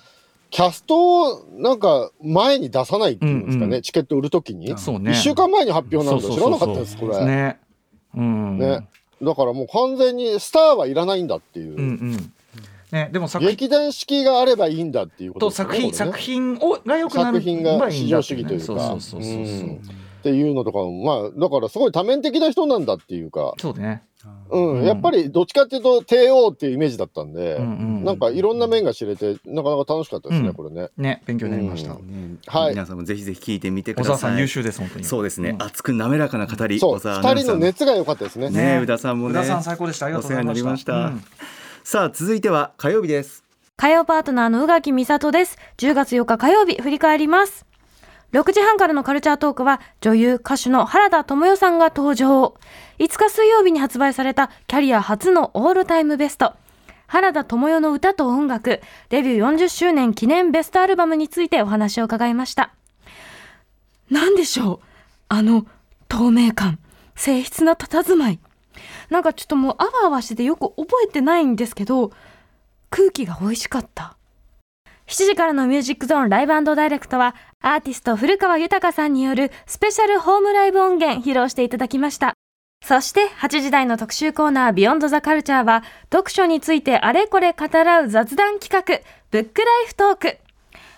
[0.51, 5.13] キャストをなんか前に出さないっていうんですかね、うんうんチケット売るときに、そうね。
[5.13, 7.25] 1週間前に発表なんだ知らなかったですこれ。
[7.25, 7.59] ねね。
[8.17, 8.89] うん
[9.23, 11.83] だからもう完全にスターはいらないんだっていう、うんう
[12.17, 12.33] ん。
[12.93, 15.93] ねでも作品劇団四季があればいいんだっていうことと作品、ね。
[15.93, 18.97] 作品をが良くなる作品がばいいんだって至上主義というか。
[20.21, 24.03] っていうのとかもまあだからすごい多面的な人なんだっていうか、そうね
[24.51, 24.79] うん。
[24.79, 24.85] うん。
[24.85, 30.55] やっぱりどっちかっていうと帝王っていうイメージだったんで、うんうんなんかいろんな面が知れてなかなか楽しかったですね、うん。
[30.55, 30.89] これね。
[30.97, 32.39] ね勉強になりました、うん。
[32.47, 32.71] はい。
[32.71, 34.15] 皆さんもぜひぜひ聞いてみてください。
[34.15, 35.05] 小沢さん優秀です本当に。
[35.05, 35.63] そうですね、ん。
[35.63, 36.99] 熱く滑らかな語りそう。
[36.99, 38.51] 二人の熱が良かったですね。
[38.51, 39.33] ね宇田さんもね。
[39.33, 40.07] 宇田さん最高でした。
[40.07, 40.93] ありがとうございました。
[40.93, 41.45] お世話になりました。
[41.45, 41.85] うん。
[41.85, 43.45] さあ続いては火曜日です。
[43.81, 45.57] 火曜パートナーの宇垣美里です。
[45.79, 47.65] 10月4日火曜日、振り返ります。
[48.33, 52.57] 6時半からのカルチャートークは、女優、歌手の原田知世さんが登場。
[53.01, 56.53] 5日水曜日に発売されたキャリア初のオールタイムベスト。
[57.07, 62.75] 原田知世の歌と音楽、デビュー40周年記念ベストアルバムについてお話を伺いました。
[64.11, 64.81] なんでしょう？
[65.31, 65.67] あの、
[66.09, 66.79] 透明感、
[67.17, 68.39] 静筆な佇まい。
[69.09, 72.13] なんかちょっともうあわあわしててよく覚えてないんですけど、
[72.91, 74.19] 空気が美味しかった。
[75.07, 82.35] 7時からのミュージックゾーンライブダイレクトは、アーティスト古川豊さんによるスペシャルホームライブ音源披露していただきました。
[82.83, 90.39] そして8時台の特集コーナービヨンドザカルチャーは、読書についてあれこれ語らう雑談企画、ブックライフトーク。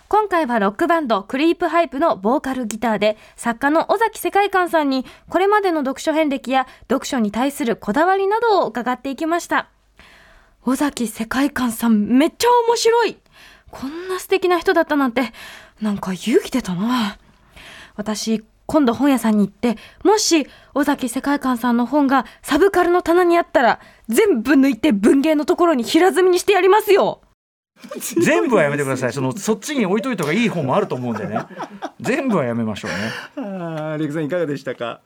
[0.08, 9.68] 今回はロックバンドクリープハイプのボーカルギターで作家の尾崎世界観さんにこれまでの読書遍歴や読書に対するこだわりなどを伺っていきました。
[10.64, 13.16] 尾崎世界観さんめっちゃ面白い
[13.70, 15.32] こんな素敵な人だったなんて
[15.80, 17.18] なんか勇気出たな
[17.96, 27.20] 私今度本屋さんに行ってもし尾崎世界観さんの本がサブカルの棚にあったら全部抜いて文芸のところに平積みにしてやりますよ。
[28.22, 29.12] 全部はやめてください。
[29.12, 31.40] その そっちに置いといた方がいい本もあると思うんでね。
[32.00, 32.96] 全部はやめましょうね。
[33.36, 35.00] あーレクさんいかがでしたか？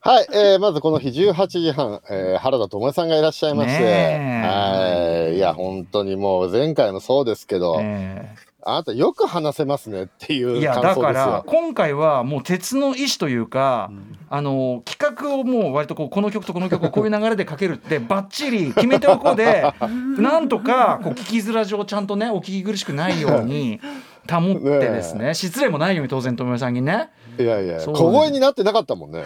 [0.00, 11.12] はい、えーまずこの日18時半、えー原田知世さんがいらっしゃいまして、ねはい、いや本当にもう前回もそうですけど、えあなたよく話せますねっていえいうやだ感想ですよ。
[11.14, 11.44] から。
[11.46, 13.90] 今回はもう鉄の意志というか、
[14.28, 19.72] あの企画をもう割とこうこの曲とこの曲をこういう流れでかけるってばっちり決めておこうで
[20.18, 23.80] なんとかこう聞きづら上ちゃんとねお聞き苦しくないように
[24.30, 29.24] 保ってですね失礼もないように当然友よさんにねいやいや小声になってなかったもんね。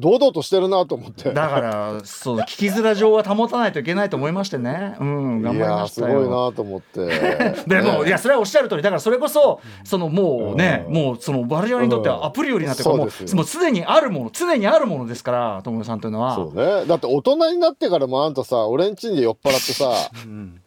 [0.00, 1.32] 堂々としてるなと思って。
[1.32, 4.96] だからそう聞きづら上は保たないといけないと思いましてね。
[5.00, 6.20] うん頑い張りましたよ。
[6.20, 7.06] ごいなと思って。
[7.66, 8.08] でも、ね。
[8.08, 10.94] いやそれはおっしゃる通りだからそれこそそのもうね、うん。
[10.94, 16.34] もうそのバルジャーにとってはアプリよりなってもうもうすでにあるもの常にあるものですから友よさんというのは。
[16.34, 16.86] そうね。
[16.86, 19.90] だって大人になってからもあんたさ、俺ん家で酔っ払ってさ、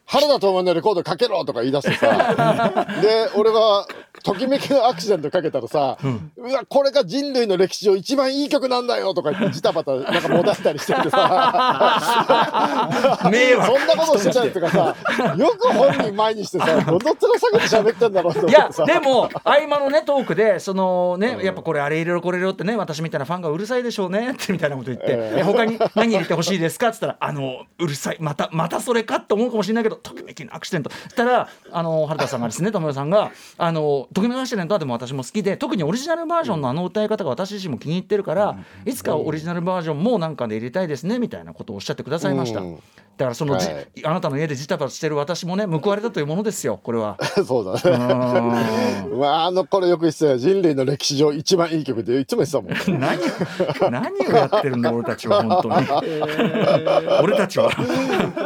[0.07, 3.85] 原田知世のレコードかけろとか言い出してさ、 で、俺が
[4.23, 5.97] ときめきのアクシデントかけたらさ、
[6.37, 13.25] うわこれが人類の歴史上一番いい曲なんだよとか言ってジタバタなんかもだしたりしててさ。
[13.31, 14.95] 迷惑そんなことしてたりとかさ
[15.37, 26.89] よく本人前にしてさどの面下げて喋ってんだろうと思いやでも合間のねトークでそのねやっぱこれあれ入れろこれ入れろってね私みたいなファンがうるさいでしょうねってみたいなこと言って、 えええ他に何入れてほしいですか？
[26.89, 30.91] っつったらあのうるさいまたまたそれかって思うかもしれないけどときめきのアクシデント。
[31.15, 42.79] たらあの原田さんがですね友よさんがあのときめきのアクシデントはでも私も好きで特にオリジナルバージョンのあの歌い方が私自身も気に入ってるから、いつかオリジナルバージョンもなんかで入れたいですねみたいなことをおっしゃってくださいました、うん
[43.17, 43.87] だからそのじ、はい。
[44.03, 47.17] あなたの家でジタバタしてる私もね報われたというものですよこれは。
[47.47, 47.99] そうだうねん。
[49.17, 52.47] まああの頃よく言ってたよ人類の歴史上一番いい曲っていつも言っ
[52.77, 52.99] てたもん。
[52.99, 53.19] 何
[53.89, 55.87] 何をやってるんだ俺たちは本当に。
[57.23, 57.69] 俺たちは。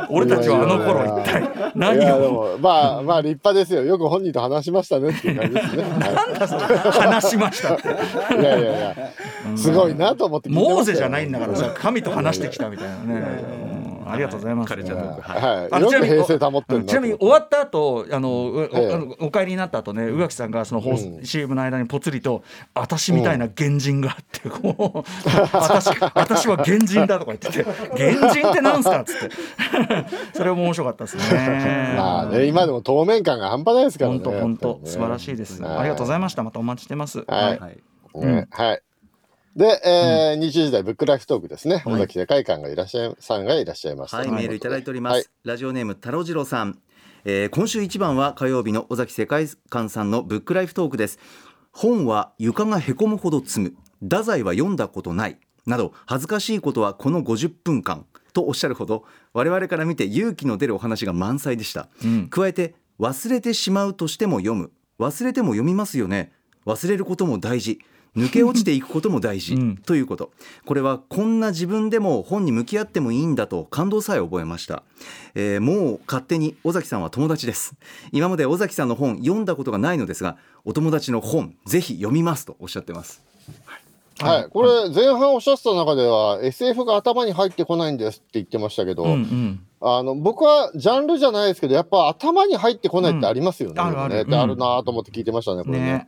[0.09, 2.19] 俺たちはあの頃一体い何を？
[2.31, 3.83] もまあまあ立派ですよ。
[3.83, 7.87] よく本人と話しましたねっていう感じですね、は話しましたって。
[8.35, 8.69] い、いやいや。
[8.69, 8.95] いや
[9.55, 13.23] すごいなと思ってモーゼじゃないんだからさ神と話してきたみたいなね。
[13.63, 13.68] うん
[14.11, 14.73] ありがとうございます。
[14.73, 14.77] ち
[16.95, 18.67] なみに終わった後あの、
[19.19, 20.83] お帰りになった後ね宇垣さんがその
[21.23, 22.43] CM の間にぽつりと
[22.73, 25.09] 「私みたいな原人が」ってこう
[25.53, 27.63] 「私私は原人だ」とか言ってて
[27.97, 29.35] 「原人ってなんすか?」っつって。
[30.33, 31.93] それも面白かったですね。
[31.97, 34.79] まあね今でも透明感が半端ないですからね本当本当。
[34.85, 35.61] 素晴らしいです。
[35.61, 35.77] はい。
[35.77, 36.43] ありがとうございました。
[36.43, 37.23] またお待ちしてます。
[37.27, 37.59] はい。
[37.59, 37.77] はい。
[38.25, 38.81] ねはい
[39.59, 41.83] で、えー、20時代ブックライフトークですね。
[41.85, 42.77] 尾崎世界観がい。
[42.77, 44.15] らっしゃい、さんがいらっしゃいます。
[44.15, 45.25] はい、メールいただいております、はい。
[45.43, 46.79] ラジオネーム太郎次郎さん、
[47.25, 51.19] えー今週一番は火曜日の尾崎世界観さんのブックライフトークです。
[51.73, 53.73] 本は床がへこむほど積む。
[54.01, 55.37] 太宰は読んだことない。
[55.65, 58.05] など恥ずかしいことはこの50分間。
[58.31, 62.29] とおっしゃるほど我々から見て勇気の出るお話が満載でした、ん。
[62.29, 64.71] 加えて忘れてしまうとしても読む。
[64.99, 66.31] 忘れても読みますよね。
[66.65, 67.79] 忘れることも大事
[68.15, 69.77] 抜け落ちていくことも大事、うん。
[69.77, 70.31] ということ。
[70.65, 74.83] これはこんな自分でも本に向き合ってもいいんだと感動さえ覚えました、
[75.35, 77.75] えーもう勝手に尾崎さんは友達です。
[78.11, 83.21] 今まで尾崎さんの本読んだことがないのですがお友達の本ぜひ読みますとおっしゃってます。
[84.21, 89.59] はい、これ前半おっしゃってた中では SF が頭に入ってこないんですって言ってましたけど、うんうん。
[89.81, 93.75] あの僕はジャンルじゃないですけどやっぱ頭に入ってこないってありますよね。
[93.81, 93.87] うん。
[93.87, 94.15] あるある。
[94.15, 95.85] ねってあるなと思って聞いてましたねこれね。
[95.85, 96.07] ね。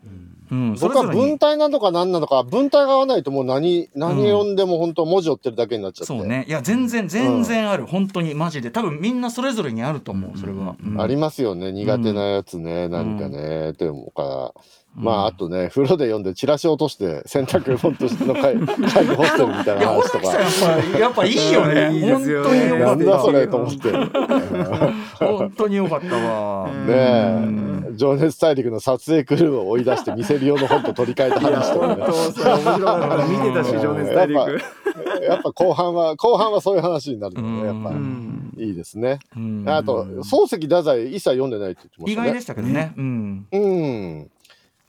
[0.52, 0.78] うん。
[0.78, 6.46] そ僕は文体なのか何なのか文体が合わないともう何何読んでも本当文字追ってるだけになっちゃって、そうね。
[6.48, 7.86] いや全然全然ある。
[7.86, 10.38] 本当にマジで多分みんなそれぞれにあると思う。
[10.38, 10.76] それは。
[10.84, 14.54] うんありますよね苦手なやつね、何かねって思うから。
[14.96, 20.34] まああとね風呂で読んでチラシ落として洗濯物としての会会議ホステルみたいな話とか。
[20.34, 21.94] やっぱやっぱいいよね。
[21.94, 22.86] いいですよね本当によかった。
[22.86, 23.92] なんだそれと思って。
[25.26, 26.68] 本当によかったわ。
[26.68, 31.96] ねえ、情熱大陸の撮影クルーを追い出して見せる用の本と取り替えた話とかね。
[31.96, 39.20] 面白かった見てたし情熱大陸やっぱやっぱ後半は後半はそういう話になるので、やっぱうんいいですね。
[39.36, 42.28] うんあと漱石太宰一切読んでないって言ってましたね。
[42.28, 42.94] 意外でしたけどね。
[42.98, 43.48] うん。
[43.52, 44.32] うん。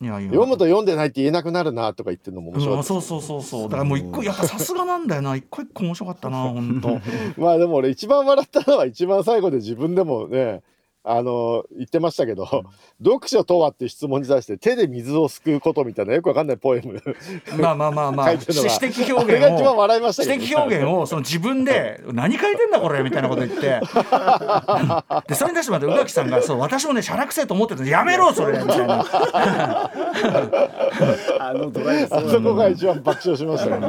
[0.03, 0.31] いやいや。
[0.31, 2.85] 読むと読んでないって言えなくなるなとか言ってるのも面白いうん。
[2.85, 7.01] そうそうそうそうだからもう一個やっぱさすがなんだよな一個一個面白かったな本当
[7.41, 10.62] まあでも俺一番笑ったのは一番最後で自分でもね。
[11.05, 12.47] あの言ってましたけど、
[13.03, 17.03] 読書とはっていう質問に対して手で水をすくうことみたいなよくわかんないポエム。
[17.61, 23.81] まあまあまあまあ書いてるのが詩的あ表現を笑いましたけど、詩的表現をその自分で何書いてんだこれみたいなこと言って。
[25.27, 29.05] でそれに対してまた宇垣さんがそう私もねしゃらくせえと思ってたやめろそれみたいな。
[31.41, 33.83] あのドライブあそこが一番爆笑しましたね。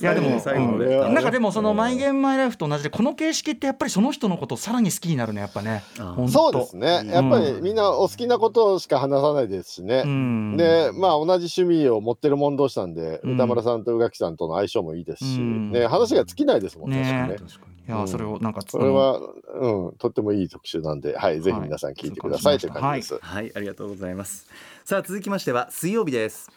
[0.00, 1.14] いやでも、最後のねうん。
[1.14, 5.82] なんかでもその「マイ・ゲーム・マイ・ライフ」と同じでこの形式ってやっぱりその人のことをさらに好きになるねやっぱね
[6.28, 7.02] そうですね。
[7.06, 10.02] やっぱりみんなお好きなことしか話さないですしね。
[10.04, 10.56] うん。
[10.56, 13.34] でまあ同じ趣味を持ってる者同士なんで、うん。
[13.34, 15.72] 歌丸さんと宇垣さんとの相性もいいですし、うん。
[15.72, 17.00] ね話が尽きないですもんね。
[17.00, 17.36] ね。
[17.38, 17.84] 確かにね。
[17.88, 22.72] いやそれをなんかそれは、うん、とってもいい特集なんで、はい、ぜひ皆さん聞いてください、はいという。
[22.74, 23.18] 感じです。
[23.20, 23.52] はい。
[23.54, 24.46] ありがとうございます。
[24.84, 26.50] さあ続きましては水曜日です。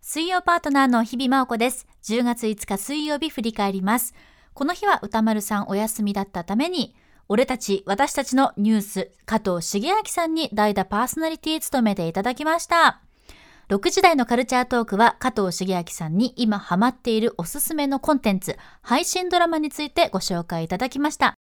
[0.00, 1.86] 水曜パートナーの日々真央子です。
[2.04, 4.14] 10月5日水曜日振り返ります。
[4.54, 6.94] この日は歌丸さんお休みだったために、
[7.28, 13.00] 俺たち、私たちのニュース、加藤茂明さんに代打パーソナリティ務めていただきました。
[13.68, 21.34] 6時台のカルチャートークは加藤茂明さんに今ハマっているおすすめのコンテンツ、配信ドラマについてご紹介いただきました。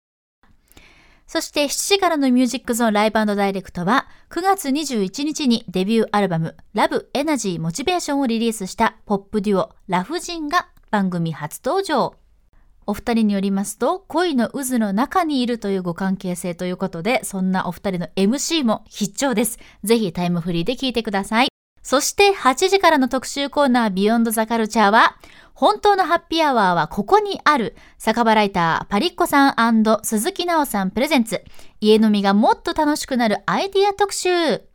[1.27, 12.15] そして7時からのミュージックゾーンライブダイレクトは9月21日にデビューアルバムラブエナジーモチベーションをリリースしたポップデュオラフジンが番組初登場。
[12.87, 19.59] お二人によりますと、恋の渦の中にいるというご関係性ということで、そんなお二人の MC も必聴です。
[19.83, 21.47] ぜひタイムフリーで聞いてください。
[21.81, 25.17] そして8時からの特集コーナービヨンドザカルチャーは、
[25.53, 27.75] 本当のハッピーアワーはここにある。
[27.97, 31.43] 酒場ライター、パリッコさん鈴木奈緒さんプレゼンツ。
[31.79, 34.74] 家飲みがもっと楽しくなるアイディア特集。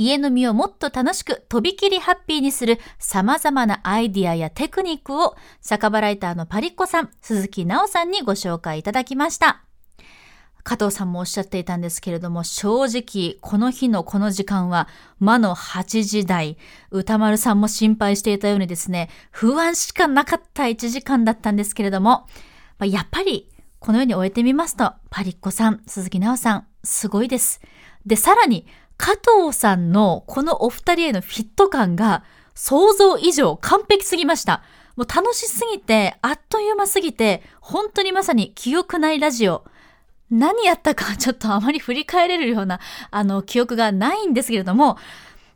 [0.00, 9.62] 家飲みをもっと楽しく、とびきりハッピーにする様々なアイディアやテクニックを、酒場ライターのパリッコさん、鈴木奈緒さんにご紹介いただきました。
[10.62, 16.56] 加藤さんもおっしゃっていたんですけれども、正直、この日のこの時間は、魔の8時台、
[16.90, 22.26] 歌丸さんも心配していたようにですね、不安しかなかった1時間だったんですけれども、
[22.78, 27.60] まやっぱり、このように終えてみますと、パリッコさん、鈴木奈緒さん、すごいです。
[28.06, 28.66] で、さらに、
[29.00, 32.22] 加藤さんのこのお二人へのフィット感が、
[32.54, 34.62] 想像以上完璧すぎました。
[34.94, 39.64] もう楽しすぎて、あっという間すぎて、本当にまさに記憶ないラジオ。
[40.30, 42.78] 何やったかちょっとあまり振り返れるような、
[43.10, 44.98] あの、記憶がないんですけれども、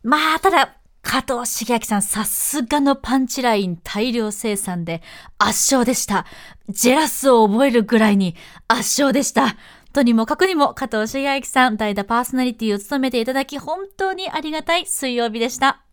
[0.03, 5.03] まあ、ただ、加藤茂明さん、さすがのパンチライン大量生産で
[5.37, 6.25] 圧勝でした。
[6.71, 8.37] ジェラスを覚えるぐらいに
[8.69, 9.57] 圧勝でした。
[9.95, 15.85] とにもかくにも加藤茂明さん、代打パーソナリティを務めていただき、本当にありがたい水曜日でした。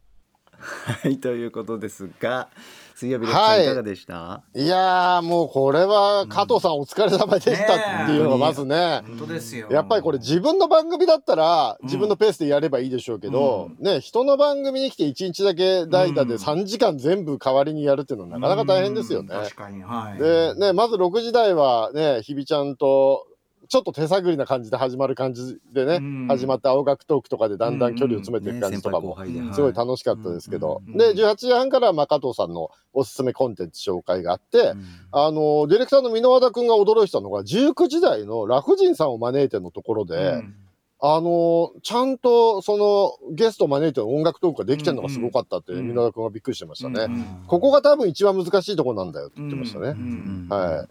[0.57, 2.49] はいということですが
[2.95, 4.43] 水曜日です、はいい、かがでした。
[4.55, 4.67] い。
[4.67, 9.01] やーもうこれは加藤さんお疲れ様でしたっていうのがまずね。
[9.05, 9.67] 本当ですよ。
[9.69, 19.29] やっぱりこれ自分の番組だったら自分のペースでやればいいでしょうけど、ね人の番組に来て1日だけ代打で3時間全部代わりにやるっていうのはなかなか大変ですよね。
[19.29, 20.19] 確かにはい。
[20.19, 23.27] でねまず6時台はねひびちゃんと
[23.71, 26.27] ちょっと手探りな感じで始まる感じでね、うん。
[26.27, 29.17] 始まった青学トークとかでだんだん距離を詰めていく感じとかも。
[29.53, 30.97] すごい楽しかったですけど、うん。
[30.97, 34.73] で18時半からまあ加藤さんのおすすめコンテンツ紹介があって、
[35.13, 40.55] あのディレクターの箕輪田君が驚いてたのが19時台のラフジンさんを招いてのところで、うん
[41.03, 45.87] あのちゃんとそのゲストを招いての音楽トークができてるのがすごかったってうん。
[45.87, 47.43] 箕輪田君がびっくりしてましたね、うん。
[47.47, 50.47] ここが多分一番難しいとこなんだよって言ってましたね、うん。
[50.47, 50.87] は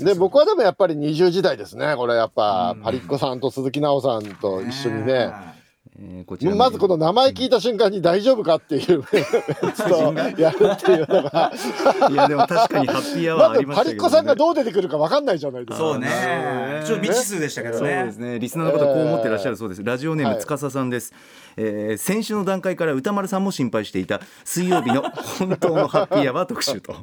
[0.00, 0.04] い。
[0.04, 1.94] で僕はでもやっぱり20時代ですね。
[1.96, 2.82] これやっぱ、うん。
[2.82, 5.30] パリッコさんと鈴木奈緒さんと一緒にね、
[5.98, 9.04] えーこちらまずこの名前聞いた瞬間に大丈夫かっていう。
[10.38, 11.52] やるっていうのが。
[12.10, 15.84] いやでも確かにハッピーアワーまありましたけど、ね、ずパリッコさんがどう出てくるか分かんないじゃないですか。
[15.84, 16.08] そうね。
[16.86, 18.38] ちょっと未知数でしたけどそうねですね。
[18.38, 21.12] リスナーの方こう思ってらっしゃるそうです、ラジオネーはいム司さんです、
[21.56, 26.96] えー先週の段階から歌丸さんも心配していた水曜日の本当のハッピーアワー特集と、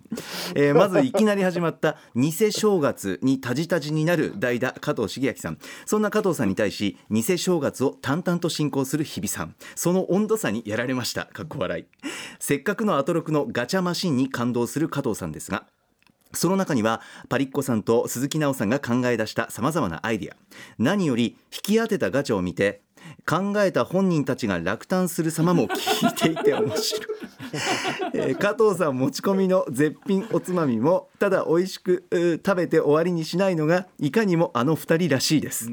[0.56, 5.60] えーまずいきなり始まった偽正月にタジタジになる代打加藤茂明さん。
[5.86, 9.56] そんな加藤さんに対し偽正月を淡々と進行する日比さん。
[9.76, 11.26] その温度差にやられました。
[11.26, 11.86] かっこ笑い。
[12.39, 15.65] せっかくのアトロクのガチャマシンに感動する加藤さんですが
[16.34, 20.36] その中にはパリッコさんと鈴木奈緒さんが考え出したさまざまなアイディア。
[20.78, 22.82] 何より引き当てたガチャを見て
[23.26, 27.08] 考えた本人たちが落胆する様も聞いていて面白い、
[28.13, 32.06] えー加藤さん持ち込みの絶品おつまみもただ美味しく
[32.45, 35.69] 食べて終わりにしないのがいかにもあの二人らしいです、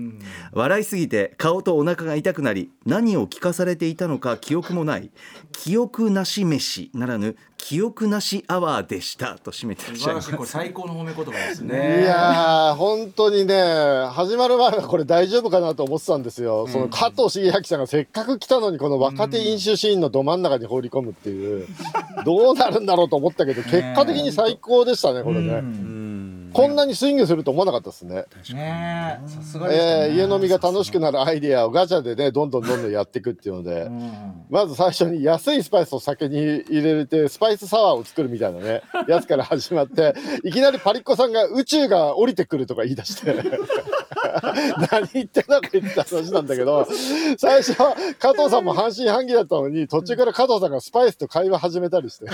[0.52, 5.10] 笑いすぎて顔とお腹が痛くなり何を聞かされていたのか記憶もない
[5.58, 10.30] 記憶なし飯ならぬ記憶なしアワーでしたと締めてらっ素しゃいます。
[10.30, 21.66] 晴らしいこれ最高の褒め言葉ですいねやー本当にね始まる前はこれ大丈夫かなと思ってたんですよ、その加藤茂明さんがせっかく来たのにこの若手飲酒シーンのど真ん中に放り込むっていう、
[22.24, 25.62] どうなるんだろうと思ったけど結果的に最高でしたねこれね、
[26.56, 28.24] こんなにスイングすると思わなかったですね、
[29.26, 30.08] さすがでしたね。
[30.08, 34.44] えー家飲みが楽しくなるアイデアをガチャでねどんどんどんどんやっていくっていうので、うん。
[34.48, 36.38] まず最初に安いスパイスを酒に
[36.68, 40.14] 入れてスパイスサワーを作るみたいなね やつから始まって
[40.44, 43.34] いきなりパリッコさんが宇宙が降りてくるとか言い出して
[44.90, 46.86] 何言ってんのか言ってた話なんだけど
[47.38, 52.26] 最初は加藤さんも半信半疑だったのに途中から加藤さんがスパイスと会話始めたりして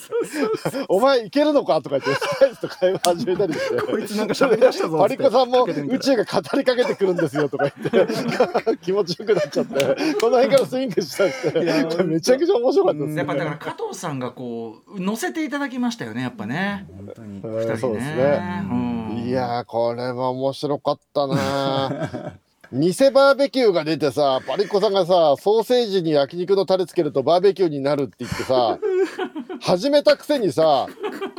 [0.88, 9.74] 「お前いけるのか?」とか言ってスパイスと会話始めたりしてこいつなんか喋り出したぞパリッコさんも宇宙が語りかけてくるんですよとか言って気持ちよくなっちゃって。
[10.20, 13.16] この辺からスイングしたりしてめちゃくちゃ面白かったですね。
[13.16, 16.86] やっぱだから加藤さんがこう乗せていただきましたよねやっぱね。
[16.96, 17.40] 本当に。
[17.40, 17.76] うん二人ね。
[17.78, 18.66] そうですね。
[18.70, 19.24] うん。
[19.26, 22.34] いやーこれは面白かったな。
[22.72, 28.78] 偽バーベキューが出てさパリッコさんがさソーセージに焼肉のタレつけるとバーベキューになるって言ってさ
[29.60, 30.86] 始めたくせにさ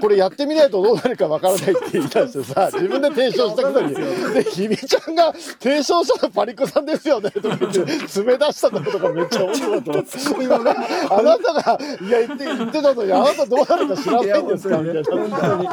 [0.02, 4.34] これやってみないとどうなるかわからないって言い出してさ 自分で提唱したくせに。
[4.34, 15.04] でひみちゃんが提唱したのパリコさんですよねとか言って詰め出したのとかめっちゃ面白かったあなたがいや言って言ってたのにあなたどうなるか知らないんですかみたいな。
[15.04, 15.68] 本当に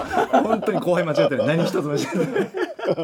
[0.45, 1.45] 本当に後輩間違ってる。
[1.47, 2.17] 何一つ間違って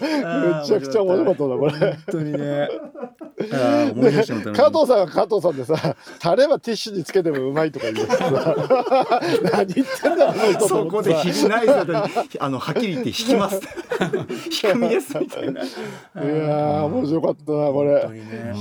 [0.00, 1.72] めちゃくちゃ面白かったなこれ。
[1.72, 2.68] 本当にね
[3.48, 8.08] 加藤さんは加藤さんでさタレはティッシュにつけてもうまいとか言う
[9.52, 11.68] 何言ってんだあの人とそこでない
[12.40, 13.60] あのはっきり言って引きます。
[14.64, 15.62] 引くみですみたいな。
[15.62, 18.08] いやー面白かったなこれ。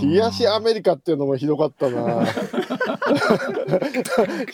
[0.01, 2.25] 冷やしアメリカっていうのもひどかったな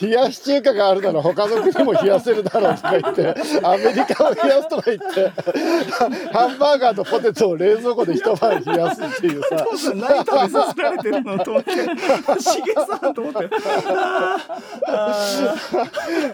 [0.02, 5.30] 冷やし中華があるなら他の国も冷やせるだろうとか言ってアメリカを冷やすとか言って
[6.34, 9.66] ハンバーガーとポテトを冷蔵庫で一晩冷やすっていうさ。
[9.96, 11.72] 何食べさせられてるのと思って。
[11.72, 13.50] しげさんと思って。
[14.88, 15.08] あ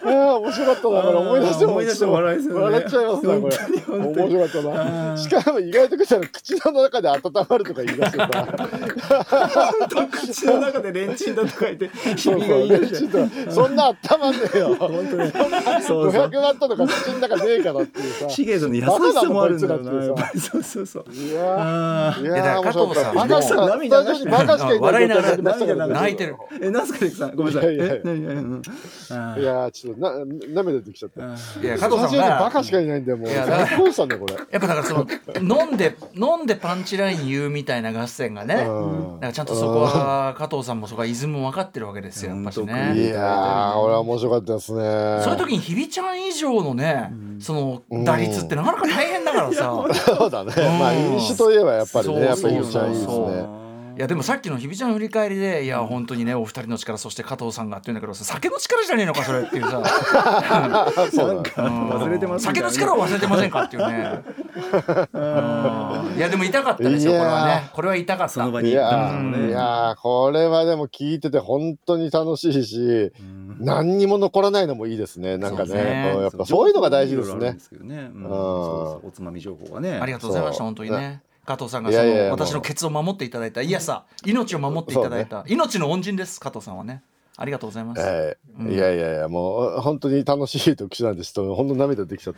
[0.03, 1.17] あ面白かったなこれ。
[1.17, 2.61] 思い出しても思い出しても笑いですよね。
[2.61, 3.57] 笑っちゃいますなこれ。
[3.97, 5.17] 面白かったな。
[5.17, 8.27] しかも意外と口の口の中で温まるとか言い出してさ
[10.11, 12.39] 口の中でレンチンだとか言って日そう。
[12.39, 13.09] 々がし
[13.49, 14.75] そんな温まんねえよ。
[14.75, 15.31] 本当に。
[15.81, 18.29] そうそう500ワットとか口の中ねえからっていうさ。
[18.29, 19.79] しげさんの優しさもあるんだよ
[20.15, 21.05] なそうそうそう。
[21.13, 22.21] いやあー。
[22.21, 22.63] いいややー
[23.15, 25.07] バカしか涙スタジオにバカしか笑い。
[25.07, 26.35] ながら泣いてる。
[26.59, 27.75] ーえなんすかレクさんごめんなさい。
[27.75, 27.85] いや
[29.37, 30.11] いやちょっとな
[30.53, 31.21] 涙出てきちゃった。
[31.23, 31.25] い
[31.65, 33.29] や加藤さんスタジオにバがカしかいないんだよもう。
[33.29, 35.07] いやだやっぱだからその
[35.41, 39.19] 飲んで飲んでパンチライン言うみたいな合戦がね、うん。
[39.19, 43.07] だからちゃんとそこは加藤さんもそこはイズム分かってるわけですよやっぱし本いね。
[43.09, 44.79] やー俺は面白かったですね。
[45.23, 49.85] そういう時にひびちゃん以上のね、その打率ってなかなか大変だからさ。
[49.93, 50.53] そうだね。
[50.79, 52.53] まあ飲酒といえばやっぱりねやっぱりそう。
[52.53, 53.67] ゆうちゃんいいですそうね。
[53.97, 59.81] いやでもさっきのひびちゃんの振り返りでいや本当にねお二人の力そして加藤さんがって言うんだけどさ酒の力じゃねえのかそれっていうさ。
[62.39, 64.21] 酒の力を忘れてませんかっていうね。
[65.13, 67.69] うんいやでも痛かったですよこれはね。
[67.73, 68.33] これは痛かった。
[68.33, 73.11] その場にいやうんーいやーこれはでも聞いてて本当に楽しいし
[73.59, 75.37] 何にも残らないのもいいですね。
[75.37, 76.17] なんかねね。
[76.21, 77.57] やっぱそういうのが大事ですね。
[78.29, 79.99] おつまみ情報がね。
[80.01, 81.21] ありがとうございました本当にね。
[81.45, 87.03] 加藤さんがその私のケツを守っていただいたいやさ命を守っていただいた命の恩人です加藤さんはね
[87.39, 88.01] ありがとうございます。
[88.03, 88.71] えうん。
[88.71, 92.33] えいやいやいやもう本当に楽しい特集なんでちょっと 本当涙できちゃっ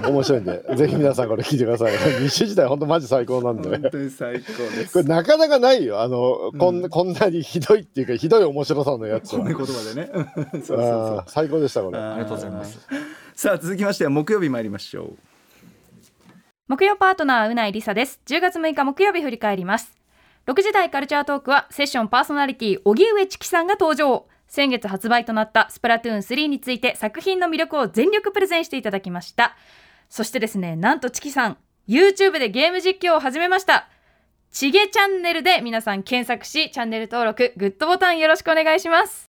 [0.00, 0.08] た。
[0.08, 1.92] 面白いんで ぜひ皆さんこれ聞いてください。
[2.22, 3.68] 西時代本当マジ最高なんで。
[3.68, 4.92] 本当に最高です。
[4.94, 6.00] これなかなかないよ。
[6.00, 9.40] あの、こんこんなにひどいっていうかひどい面白さのやつは。
[9.40, 10.10] 褒め言葉でね。
[10.52, 11.24] そうそうそう。
[11.26, 11.98] 最高でしたこれ。
[11.98, 12.88] あありがとうございます。
[13.34, 15.12] さあ続きましては木曜日参りましょう。
[16.68, 18.20] 木曜パートナーうないりさです。
[18.26, 20.00] 10月6日木曜日振り返ります。
[20.46, 29.56] 6時台カルチャートークはセッションパーソナリティ荻上チキさんが登場先月発売となったスプラトゥーン3について作品の魅力を全力プレゼンしていただきました。
[30.08, 31.56] そしてですねなんとチキさん
[31.88, 33.88] YouTube でゲーム実況を始めました。
[34.50, 39.30] ちげチャンネルで皆さん検索しチャンネル登録グッドボタンよろしくお願いします。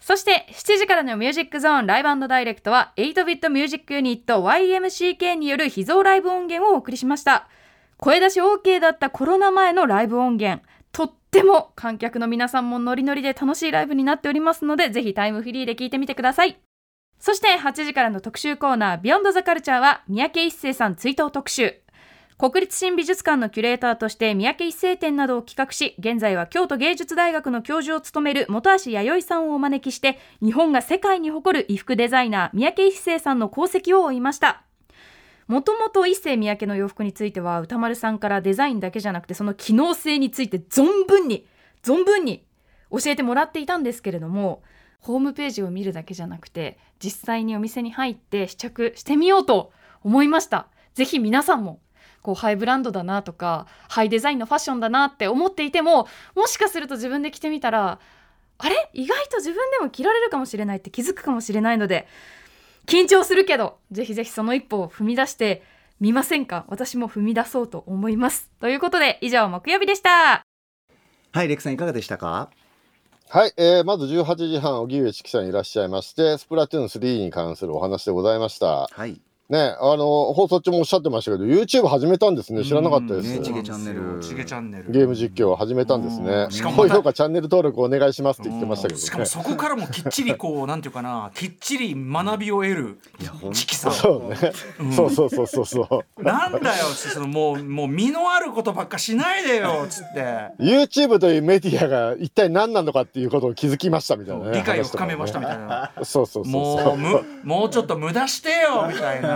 [0.00, 7.48] そして7時からのミュージックゾーンライブダイレクトは8ビットミュージックユニット YMCK による秘蔵ライブ音源をお送りしました。
[7.96, 10.62] 声出し OK だったコロナ前のライブ音源。
[11.34, 16.60] っても観客の皆さんもノリノリで楽しいライブになっておりますのでぜひタイムフリーで聞いてみてください。
[17.18, 21.80] そして8時からの特集コーナービヨンドザカルチャーは三宅一生さん追悼特集。
[22.38, 34.64] 国立新美術館のキュレーターとして三宅一生展などを企画し現在は京都芸術大学の教授を務める本橋弥生さんをお招きして日本が世界に誇る衣服デザイナー三宅一生さんの功績を追いました。
[35.46, 41.46] もともと一世三宅の洋服については歌丸さんからデザインだけじゃなくてその機能性について存分に
[41.82, 42.44] 存分に
[42.90, 44.62] 教えてもらっていたんですけれども
[45.00, 49.72] ホームページを見るだけじゃなくて実際にお店に入って試着してみようと
[50.02, 50.68] 思いました。
[50.94, 51.80] ぜひ皆さんも
[52.22, 57.98] こうハイブランドだなとかハイデザインのファッションだなって思っていてももしかすると自分で着てみたら
[58.56, 58.88] あれ？
[58.94, 62.06] 意外と自分でも着られるかもしれないって気づくかもしれないので
[62.86, 65.62] 緊張するけどぜひぜひその一歩を踏み出して
[66.00, 66.64] みませんか？
[66.68, 68.50] 私も踏み出そうと思います。
[68.60, 70.42] ということで以上木曜日でした。
[71.32, 72.50] はいレクさんいかがでしたか？
[73.30, 78.86] はい、えーまず18時半荻上チキさんいらっしゃいましてスプラトゥーン3に関するお話でございました。
[78.90, 79.20] はい
[79.50, 82.64] ね、あの、放送中もおっしゃってましたけど、YouTube 始めたんですね。
[82.64, 83.38] 知らなかったです。
[83.38, 86.50] ねちげチャンネルちげチャンネルゲーム実況を始めたんですねうん。
[86.50, 89.04] しかも高評価、チャンネル登録お願いしますって言ってましたけどね。
[89.04, 92.98] しかもそこからもきっちりこう なんていうかなきっちり学びを得る
[93.52, 94.52] チキさんそうね。
[94.96, 96.22] そうそうそうそうそう。
[96.22, 104.58] なんだよそのもうもう身のあることばっかしないでよつって YouTube というメディアが一体何なのかっていうことを気づきましたみたいなね。
[104.58, 105.92] 理解を深めましたみたいな。
[106.02, 106.96] そうそうそうもそうう。
[106.96, 109.33] むもうちょっと無駄してよみたいな。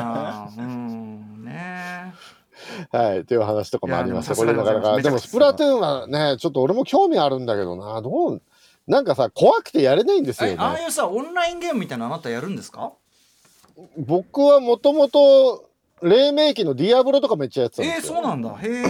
[0.58, 2.14] うんね
[2.92, 4.34] はい、っていう話とかもありました。
[4.34, 5.00] これなかなか。
[5.00, 8.00] でも、スプラトゥーンはね、ちょっと俺も興味あるんだけどな。
[8.02, 8.42] どう、
[8.86, 10.84] なんかさ、怖くてやれないんですよえああね。
[10.84, 12.92] いうさオンラインゲームみたいなのあなたやるんですか？
[13.96, 15.68] 僕はもともと、
[16.02, 18.14] 黎明期のディアブロとかめっちゃやってたんえー、ですよ。
[18.14, 18.50] そうなんだ。
[18.50, 18.82] へえ。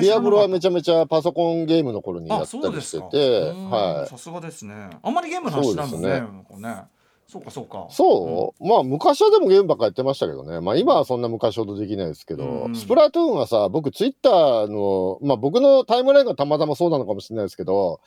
[0.00, 2.82] ディアブロはめちちゃめちゃパソコンゲームの頃にやあったり。
[2.82, 4.08] してて、うんはい。
[4.08, 4.90] さすがですね。
[5.02, 6.08] あんまりゲームの話なんですね。
[6.52, 6.99] そうなんかね。
[7.30, 7.86] そうかそうか。
[7.90, 10.60] そう、まあ昔はでもゲームばっかやってましたけどね。
[10.60, 18.00] まあ今はそんな昔ほどできないですけど、うんスプラトゥーンはさ、僕ツイッターの、まあ僕のタイムラインがたまたまそうなのかもしれないですけど、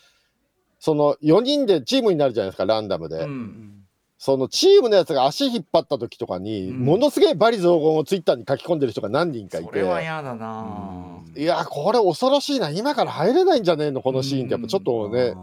[0.79, 3.19] その4人でチームになるじゃないですか、ランダムで。
[3.19, 3.83] うん。
[4.17, 9.67] そのチームのやつが足引っ張った時とかに、うんものすげえバリ雑言をツイッターに書き込んでる人が何人かいて。
[9.69, 11.19] それは嫌だな。
[11.37, 12.69] いや、これ恐ろしいな。
[12.69, 14.55] 今から入れないんじゃねえの、このシーンって。
[14.55, 15.33] やっぱちょっとね、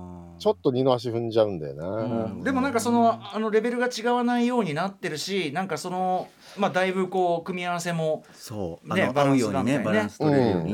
[0.40, 1.86] ちょっと二の足踏んじゃうんだよな。
[1.86, 10.72] うんでもなんかそのあのレベルが違わないようになってるしなんかそのまあだいぶこう組み合わせもそうあねの合うようにねババランスランス取れるように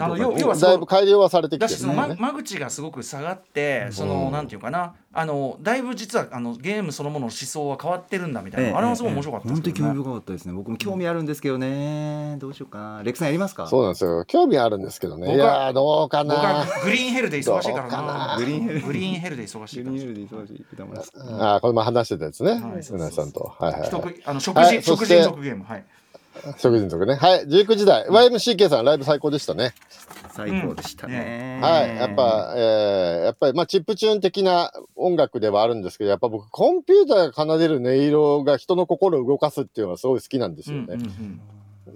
[0.61, 2.33] だいぶ改良はされてきだしその間てるんだよね。
[2.33, 4.95] 間口がすごく下がってそのなんていうかな。
[5.19, 8.73] あのだいぶ実はあのゲームそのものの思想は変わってるんだみたいええ。
[8.73, 10.53] なあれはすごい面白かったです本当に興味深かったですね。
[10.53, 12.37] 僕も興味あるんですけどね。
[12.39, 13.03] どうしようかな。
[13.03, 13.67] レクさんやりますか？
[13.67, 14.25] そうなんですよ。
[14.27, 15.29] 興味あるんですけどね。
[15.29, 16.83] い僕はやー、どうか僕はな。
[16.85, 18.03] グリーンヘルで忙しいからな。
[18.03, 18.37] な。
[18.39, 20.65] グリーンヘルグリーンヘルで忙しいグリーンヘルで忙しい
[21.41, 22.51] あーこれも話してたやつね。
[22.51, 22.61] はい。
[22.87, 23.55] うなさんと。
[23.59, 23.91] はいはいはい。
[23.91, 24.83] 食あの食はい。
[24.83, 25.85] 事食そして人族ゲームはい
[26.59, 27.15] 食人族ね。
[27.15, 27.47] はい。
[27.47, 28.07] 19時台。
[28.07, 29.75] YMCK さん、ライブ最高でしたね。
[30.31, 31.97] 最高でしたねはい。
[31.97, 40.87] やっぱ、えーやっぱり、まあ、チップチューン的な音楽ではあるんですけど、やっぱ僕、コンピューターが奏でる音色が人の心を動かすっていうのがすごい好きなんですよね。
[40.91, 41.41] うんうんうん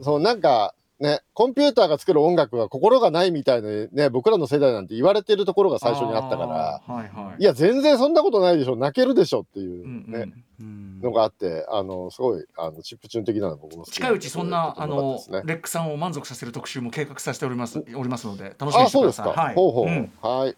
[0.02, 7.42] そう、なんか、ね、コンピューターが作る音楽は心がないみたいなね、僕らの世代なんて言われてるところが最初にあったから、はいはい。
[7.42, 11.00] いや、全然そんなことないでしょ、泣けるでしょっていううんね、うんうん。
[11.00, 15.18] のがあって、あの、すごい、あの、チップチューン的なの僕も近いうちそんなあの。
[15.44, 19.34] レックさんを満足させる特集も計画させておりますおりますので楽しみにあ、してくだそうですか。
[19.34, 19.54] さいはい。
[19.54, 19.86] ほうほう。
[19.86, 20.12] うん。
[20.20, 20.56] はい。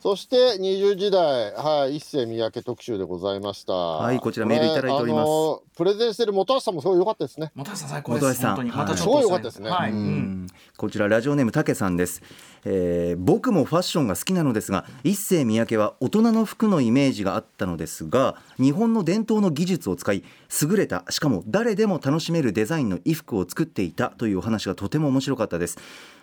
[0.00, 3.72] そして、20時代、はい、一世三宅特集でございました。
[3.72, 5.30] はいこちらメールいただいております。
[5.74, 7.50] プレゼンしてる本橋さんもすごい良かったですね。
[7.56, 8.24] 本橋さん最高です。
[8.26, 8.56] 本橋さん。
[8.56, 9.70] 本当にまたちょっとすごい良かったですね。
[9.70, 10.09] はい、うんうん
[10.76, 12.22] こちらラジオネームたけさんです、
[12.64, 20.24] えー僕もファッションが好きなのですが一世三宅は大人の服のイメージがあったのですが日本の伝統の技術を使い
[20.62, 25.78] 優れたしかも誰でも楽しめるデザインの衣服を作っていたというお話がとても面白かったです。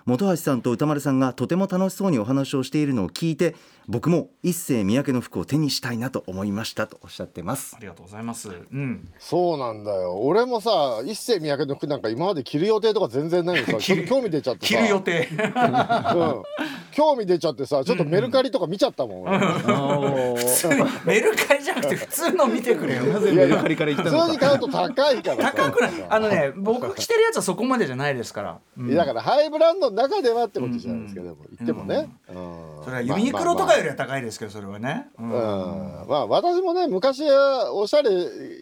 [0.08, 3.56] 本橋さんと歌丸さんがとても楽しそうにお話をしているのを聞いて
[3.90, 10.18] 僕も一世三宅の服を手にしたいなと思いましたとおっしゃってますありがとうございますうんそうなんだよ。
[10.20, 14.76] 俺もさ、一世三宅の服なんか今まで着る予定とか全然ないのさ、ちょっと興味出ちゃってさ。
[14.76, 16.44] 着る予定うん。
[16.92, 19.22] 興味出ちゃってさ、ちょっとメルカリとか見ちゃったもん。
[19.24, 19.38] 俺
[21.06, 25.54] メルカリじゃなくて普通の見てくれよメルカリから行った普のか通に買うと高いからさ。
[25.56, 32.10] 高くないあのね僕着てるやつはそこまでじゃないですから、うんだからハイブランドの中ではってことじゃないですけど、言ってもね。
[32.30, 38.10] うんそれはユニクロとかよりは高いですけどそれはね、うんうんまあ私もね昔はおしゃれ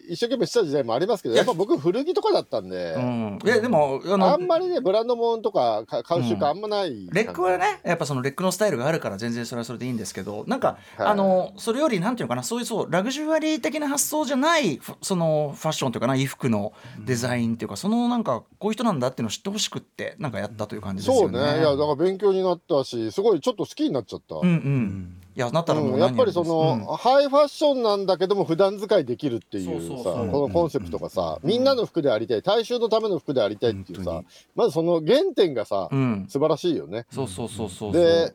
[0.08, 16.72] 一生懸命した時代もありますけどやっぱ僕古着とかだったんで、うんいやでもあんまりねブランド物とかか買う習慣あんまない、レックはねやっぱそのレックのスタイルがあるから全然それはそれでいいんですけどなんか、はいあのそれよりなんていうのかなそういうそうラグジュアリー的な発想じゃないフそのファッションというかな衣服の
[17.04, 21.25] デザインっていうか、そのなんかこういう人なんだっていうのを知ってほしくってなんかやったという感じですよね。
[21.30, 21.60] そうね。
[21.60, 25.22] いやだから勉強になったしすごいちょっと好きになっちゃった、うんうん。
[25.36, 26.00] いやなったらもううん。
[26.00, 30.28] やっぱりその、りですハイファッションなんだけども普段使いできるっていうさそうそうそう。
[30.30, 34.22] このコンセプトがさ、みんなの服でありたい大衆のための服でありたいっていうさ
[34.54, 35.98] まずその原点がさ、うん。
[35.98, 36.26] うん。
[36.28, 37.06] 素晴らしいよね。
[37.10, 38.02] そうそうそうそうそう。
[38.02, 38.32] で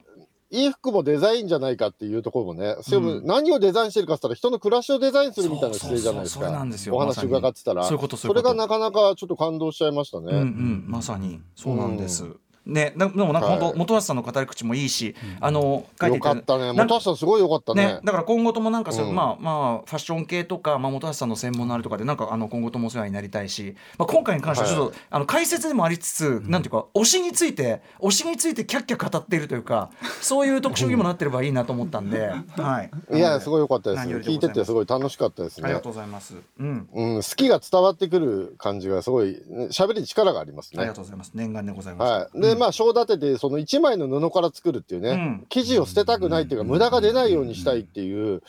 [0.52, 6.94] 衣服もデザインじゃないかっていうところもね、それもうん何をデザインしてるかって言ったら人の暮らしをデザインするみたいな姿勢じゃないですか。
[6.94, 7.84] お話伺ってたら。
[7.86, 10.38] そういうことそれがなかなかちょっと感動しちゃいましたね、うん。
[10.38, 11.40] うん、まさに。
[11.56, 12.26] そうなんです。
[12.66, 13.60] ね、なでもなんかはい。
[13.60, 16.72] 本当、本橋さんの語り口もいいし、あの書いてよかったね。
[16.74, 17.86] 本橋さんすごいよかったね。
[17.86, 19.16] ね、だから今後ともなんかそう、うん。
[19.16, 29.90] まあまあファッション系とか、まあ、本橋さんの専門のあるとかでなんかあの今後ともお世話になりたいし、まあ、今回に関してはちょっと、あの解説でもありつつ、なんていうか推しについて推しについてキャッキャ語っているというか
[30.22, 34.08] そういう特集にもなってればいいなと思ったんで、 はい、いやすごい良かったです。
[34.08, 35.66] 聞いててすごい楽しかったですね。
[35.66, 36.36] ありがとうございます。
[36.60, 40.82] うん、うん、好きが伝わってくる感じがすごいね喋りに力がありますね。
[40.82, 41.32] ありがとうございます。
[41.34, 42.12] 念願でございます。
[42.12, 48.42] はい、で、まあ章立ててその1枚の布から作るっていうね、うん生地を捨てたくないっていうか無駄が出ないようにしたいっていう、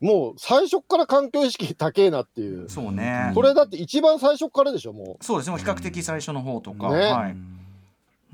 [0.00, 3.32] もう最初っから環境意識高えなっていう、そうね。
[3.34, 5.56] これだって一番最初っからでしょもそうですね。
[5.56, 7.36] 比較的最初の方とか、ねはい。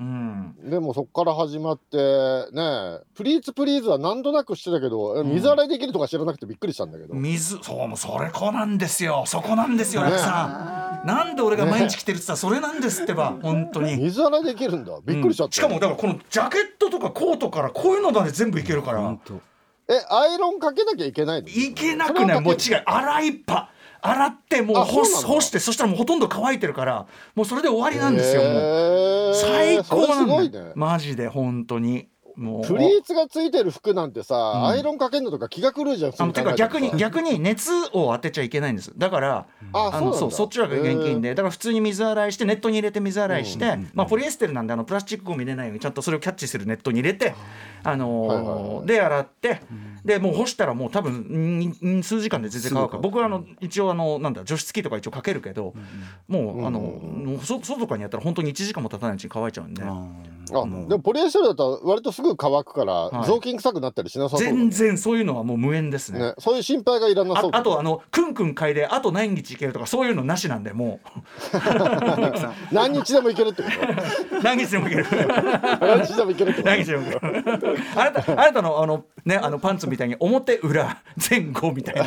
[0.01, 0.55] うん。
[0.67, 9.23] うでもそっから始まってねプリーツプリーズは何となくしてたけど、え水洗いできるとか知らなくてびっくりしたんだけど、水、そうもうそれこなんですよ。
[9.27, 11.07] そこなんですよ、楽さん。
[11.07, 13.95] なんで俺が毎日着てるって言ったらそれなんですってば、本当に。
[13.97, 14.99] 水洗いできるんだ。
[15.05, 19.17] びっくりしちゃった、しかもだからこのジャケットとかコートからこういうのまで全部いけるから。
[19.89, 21.49] えアイロンかけなきゃいけないの？
[21.49, 22.41] いけなくない。
[22.41, 22.83] もう違う。
[22.85, 23.70] 洗いっぱ
[24.01, 29.35] 洗ってもうあ干干してそしたらもうほとんど乾いてるからもうそれで終わりなんですよ、もう。
[29.35, 30.71] 最高なんだね。
[30.75, 32.07] マジで本当に
[32.41, 38.91] もうプリーツがついてる服なんてさ、アイロンかけるのとか気が狂うじゃんあのてか逆に逆に熱を当てちゃいけないんです。
[38.97, 41.35] だからあそうそっちらが現金で。
[41.35, 47.35] だから普通に水洗いしてネットに入れて水洗いして、うんまあ、ポリエステルなんであのプラスチックゴミ入れないようにちゃんとそれをキャッチするネットに入れて、
[47.83, 49.61] あので洗って、
[50.03, 51.13] でもう干したらもう多分
[51.83, 55.75] んん数時間で全然乾く僕はあの一応あのなんだ除湿機とか一応かけるけど、
[56.27, 59.83] もうあの、外とかにやったら本当に1時間も経たないうちに乾いちゃうんで。
[60.53, 63.25] あでもポリエステルだと割とすぐ乾くから、はい。
[63.27, 66.19] 雑巾臭くなったりしなさそうだ全然そういうのはもう無縁ですね。
[66.19, 70.99] ね、そういう心配がいらなそうああとあのくんくん嗅いであと何日いけるとかそういうのなしなんでも
[72.71, 73.69] 何日でもいけるってこ
[74.39, 75.05] う 何日でもいける。
[75.05, 76.69] と何日でもいけるってこと？
[76.69, 77.19] 何日でもいける。
[77.95, 82.01] あなたあなたのあのねあのパンツみたいに表裏前後みたいな。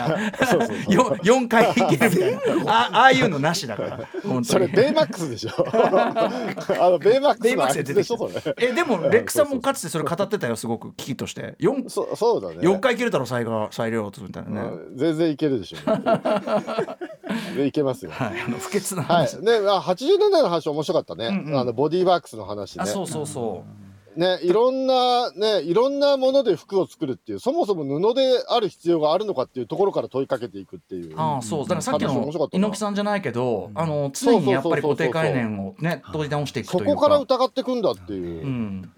[0.88, 2.72] よ4回いけるみたいな。
[2.72, 4.00] あああいうのなしだから
[4.44, 5.50] それベイマックスでしょ？
[5.74, 8.33] あのベイマックベイマッスのあいつでしょそれ？
[8.33, 11.56] たえでもレックさんもかつてそれ語ってたよすごく危機として。
[11.60, 12.56] 4そそうだね。
[12.56, 14.96] 4回いけるだろ裁量裁量みたいなね、うん。
[14.96, 15.76] 全然いけるでしょ。
[17.56, 18.10] でいけますよ。
[18.10, 21.58] はいあの不潔な話、はい、ね、あ80年代の話面白かったね、うんうん。
[21.58, 22.82] あのボディワークスの話ね。
[22.82, 23.83] あそうそうそう
[24.16, 31.18] ねいろんなねいろんなもので服を作るっていうそもそも布である必要があるのかっていうところから問いかけていくっていう。
[31.18, 31.60] ああそう。
[31.62, 36.94] だからさっき話の猪木さんじゃないけど、あの常にやっぱり固定概念をね取り直していくとそいうか。
[36.94, 38.92] こから疑っていくんだっていう、うん、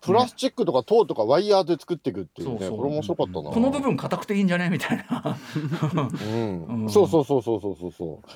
[0.00, 2.58] プラスチックとか銅とかワイヤーで作っていくっていうね。
[2.60, 2.78] そうそう。
[2.78, 3.50] これ面白かったな。
[3.50, 4.70] この部分硬くていいんじゃね？
[4.70, 5.36] みたいな。
[5.94, 6.64] うん。
[6.82, 6.90] うん。
[6.90, 8.28] そうそうそうそうそうそうそう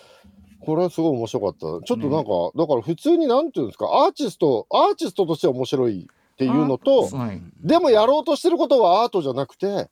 [0.61, 1.61] これはすごい面白かった。
[1.61, 7.43] ちょっとなんか、だから普通になんていうんですかアーティストアーティストとして面白いっていうのとはい。
[7.63, 9.89] でもやろうとしてることはアートじゃなくて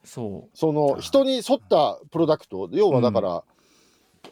[0.55, 2.69] その人に沿ったプロダクト。
[2.73, 3.45] 要はだから、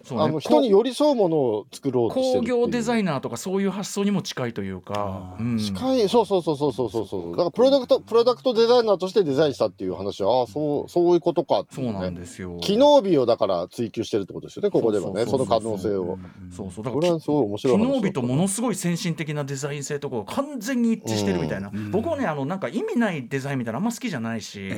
[0.04, 0.24] そうね。
[0.24, 5.58] あの人に寄り添うものを作ろうとしてる工業デザイイナーとかそういう発想にも近いというか、うん。
[5.58, 6.08] 近い。
[6.08, 16.18] そうそうそうそうそうそうそうだからプロダクトプロダクトデザイナーとしてデザインしたっていう話はああそうそういうことかってそなんいううねですよ機能美をだから追求してるってことですよねここではねそうの可能性を
[16.50, 24.70] そうそうだからすごい面白い話機能美とものすごい先進的なデザイン性とかが完全に一致してるみたいな、僕はねあのなんか意味ないデザインみたいなのあんま好きじゃないし、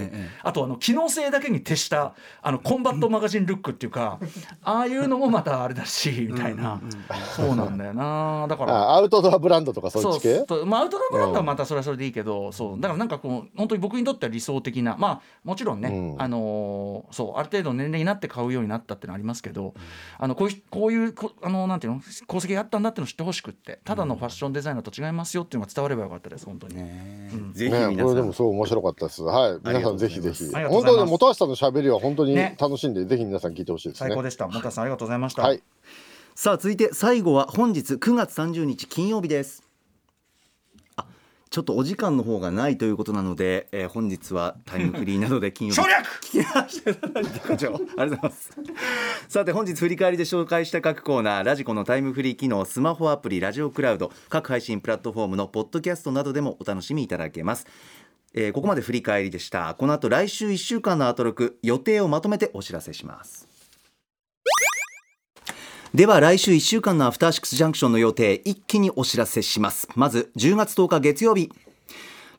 [0.43, 4.19] あとあの機能性だけに徹したあのコンバットマガジンルックっていうか
[4.63, 6.81] ああいうのもまたあれだしみたいな、
[7.35, 8.47] そうなんだよな。
[8.51, 8.73] だから。
[8.75, 12.81] あアウトドアブランドとかそっち系そうまあ、アウトドアブランドはまたそれはそれでいいけど、そう。
[12.81, 16.23] だからなんかこう本当に僕にとっては理想的なまあもちろんね、うん。
[16.23, 19.75] あのーそうある程度年齢になって買うようになったってのはありますけど
[20.19, 22.01] あのこういうこういうこあのなんていうの？
[22.29, 26.77] 功績があったんだっていうのを知ってほしくってただのファッションデザイナーと違いますよっていうのが伝わればよかったです本当に。
[26.77, 27.53] うん。
[27.53, 27.97] ぜひね、皆さん。
[27.97, 29.23] これでもすごい面白かったです。
[29.23, 30.45] はい、皆さんぜひぜひ。
[30.53, 32.57] 本当に本橋さんの喋りは本当にね。
[32.61, 34.09] 楽しんで、ぜひ皆さん聞いてほしいですね。
[34.09, 34.49] 最高でした。
[34.49, 35.43] 本田さんありがとうございました。
[35.43, 35.63] はい。
[36.35, 39.63] さあ続いて最後は本日9月30日金曜日です。
[40.97, 41.05] あ
[41.51, 45.81] ちょっとお時間の方がないということなので、えー本日はタイムフリーなどで 金曜日。
[47.15, 48.51] ありがとうございます。
[49.29, 57.67] さて本日振り返りで紹介した各コーナーラジコのタイムフリー機能スマホアプリラジオクラウド各配信プラットフォームのポッドキャストなどでもお楽しみいただけます。
[58.35, 59.75] えーここまで振り返りでした。
[59.75, 63.48] この後来週1週間のアトロク予定をまとめてお知らせします
[65.95, 69.89] では来週1週間のアフターシックスジャンクションの予定一気にお知らせします。
[69.95, 71.51] まず10月10日月曜日。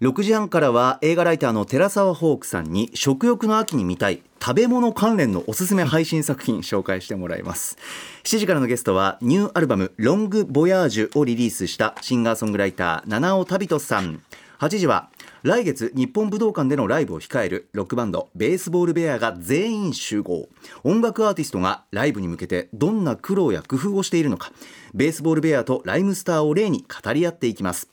[0.01, 7.77] 6時半からは映画ライターの寺澤ホークさんに食欲の秋に見たい食べ物関連のおすすめ配信作品紹介してもらいます。
[8.23, 14.21] 7時からのゲストはニューアルバム「ロング・ボヤージュ」をリリースしたシンガーソングライター七尾旅人さん。
[14.59, 15.09] 8時は
[15.41, 20.49] 来月日本武道館でのライブを控えるロックバンドベースボールベアが全員集合。
[20.83, 24.51] 音楽アーティストがライブに向けてどんな苦労や工夫をしているのか
[24.93, 27.87] ベースボールベアとライムスターを例に語り合っていきます。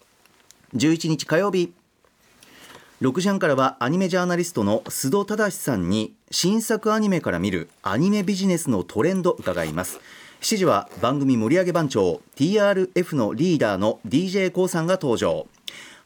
[0.75, 1.73] 11日火曜日。
[3.01, 10.01] 6時半からはアニメジャーナリストの須戸忠さんに新作アニメから見るアニメビジネスのトレンド伺います。
[10.41, 15.47] 7時は番組盛り上げ番長 TRF のリーダーの d j k o さんが登場。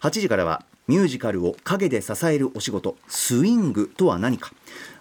[0.01, 4.51] 8時からはミュージカルを陰で支えるお仕事スイングとは何か。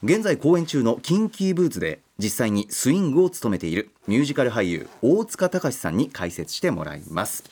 [0.03, 7.43] 現在公演中のキンキーブーツで実際にスイングを務めているミュージカル俳優大塚隆さんに解説してもらいます。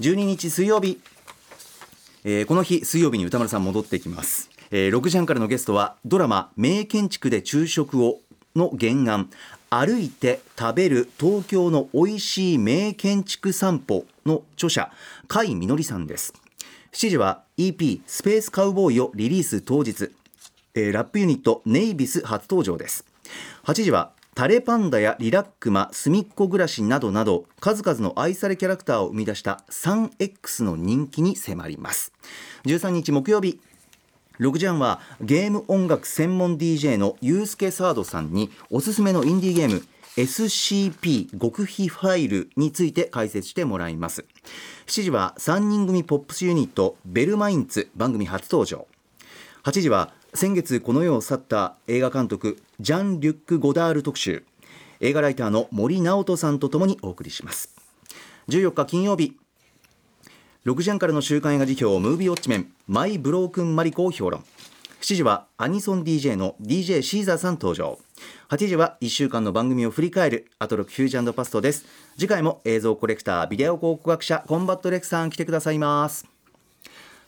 [0.00, 0.98] 12日水曜日、
[2.24, 8.20] えーこの日水曜日に歌丸さん戻ってきます、えー6時半からのゲストはドラマ「名建築で昼食を」
[8.56, 9.28] の原案。
[9.68, 14.90] 歩いて食べる東京の美味しい名建築散歩の著者
[15.28, 16.32] 甲斐みのりさんです。
[16.92, 20.10] 7時は EP スペースカウボーイをリリース当日、
[20.74, 23.06] えーラップユニットネイビス初登場です。
[23.64, 32.12] 8時はタレパンダやリラックマ、すみっこ暮らしなどなど数々の愛されキャラクターを生み出した 3X の人気に迫ります。
[32.66, 33.58] 13日木曜日
[34.38, 39.82] 6時半はゲーム音楽専門 DJ のユースケサードさんにおすすめのインディーゲーム
[40.16, 44.26] SCP 極秘ファイルについて解説してもらいます。
[44.86, 48.86] 7時は3人組ポップスユニットベルマインツ番組初登場。
[49.64, 54.44] 8時は先月この世を去った映画監督ジャン・リュック・ゴダール特集。
[55.00, 57.74] 映画ライターの森直人さんとともにお送りします。
[58.48, 59.38] 14日金曜日。
[60.66, 64.44] 6時半からの週刊映画辞表ムービーウォッチメンマイ・ブロークン・マリコを評論。
[65.02, 67.98] 7時はアニソン DJ の DJ シーザーさん登場。
[68.50, 71.86] 8時は1週間の番組を振り返るアトロックフュージョンパストです。
[72.16, 76.28] 次回も映像コレクタービデオ考古学者コンバットレクさん来てくださいます。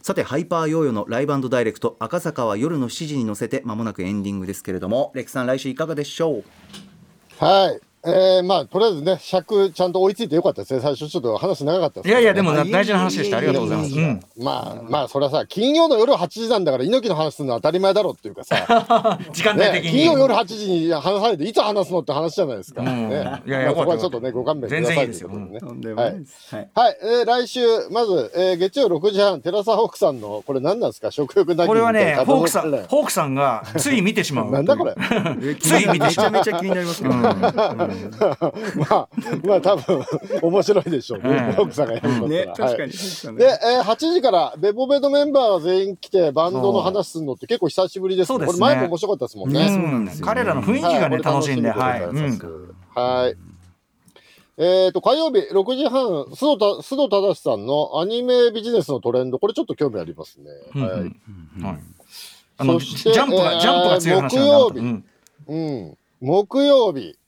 [0.03, 6.45] さてハイパーヨーヨーのライブダイレクト赤坂は夜の7時に乗せて間もなくエンディングですけれどもレクさん来週いかがでしょう？
[7.45, 7.81] はい。
[8.07, 10.81] えー、まあ、とりあえずね、尺ちゃんと追いついてよかったですね。
[10.81, 13.39] 最初ちょっと話長かったですね、いやいやでも大事な話でした。
[13.39, 22.83] ありがとうございます、うん、まあまあ、それはさ、金曜の夜8時なんだから、猪木の話するのは当たり前だろうっていうかさ、 時間帯ね、的に、金曜夜8時に話されて、いつ話すのって話じゃないですか。
[22.83, 23.09] うん。
[23.09, 25.29] ね、いやいやまあそこはよかったちょっとね、ご勘弁ください全然いいですよ。
[25.31, 26.25] とうことでねはない。
[26.51, 26.69] はい。
[26.75, 31.11] はい、えー来週、まず、えー月曜6時半、テラサホークさんの、これ何なんですか？
[31.11, 31.65] 食欲な。
[31.65, 34.51] きこれはねホークさんホークさんがつい見てしまう。
[34.53, 34.95] なんだこれ。
[35.57, 36.27] つい見てめしまう。
[36.27, 37.94] ちゃめちゃ気になりますけど、うん
[38.91, 39.09] まあ、
[39.45, 40.05] まあ多分、
[40.43, 41.25] 面白いでしょうね。
[41.31, 48.37] ええホークさんがやることねは確かに、はいで、えー8時から、ベボベのメンバーが全員来て、バンドの話するのって結構久しぶりですね。
[48.37, 48.59] そうですね。
[48.59, 49.61] これ前も面白かったですもんね。
[49.61, 50.33] ねそうなんですよね。
[50.33, 53.37] 彼らの雰囲気がね、はい楽しいんで、はい、これ楽しみでございうんはい。
[54.57, 60.45] えっ、と、火曜日6時半、須藤た須藤忠さんのアニメビジネスのトレンド、これちょっと興味ありますね。
[60.77, 60.83] うん。
[60.83, 61.01] はい。
[61.01, 61.65] うん。
[61.65, 61.79] はい。
[62.59, 64.47] そしてジャンプが、えージャンプが強い話なんだ。
[64.47, 64.79] 木曜日。
[64.79, 65.05] うん。
[65.49, 65.99] うん。
[66.21, 67.19] 木曜日、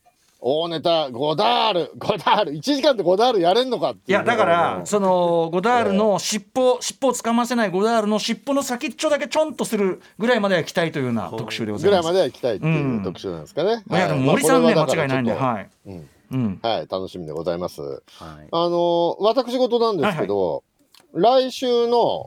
[0.40, 12.02] 大ネタ、ゴダール、ゴダール、1時間でゴダールやれんのかっていういやだからそのゴダールの尻尾尻尾をつかませないゴダールの尻尾の先っちょだけちょんとするぐらいまでは行きたいというような特集でございます。
[12.02, 13.82] ぐらいまでは行きたいっていう特集なんですかね。
[13.90, 15.90] いやでも森さんね間違いないんで、はい。
[15.90, 15.92] い。
[15.92, 16.60] うんうん。
[16.62, 17.80] はい、楽しみでございます。
[17.80, 18.00] はい
[18.50, 20.64] あのー私事なんですけど、
[21.12, 22.26] 来週の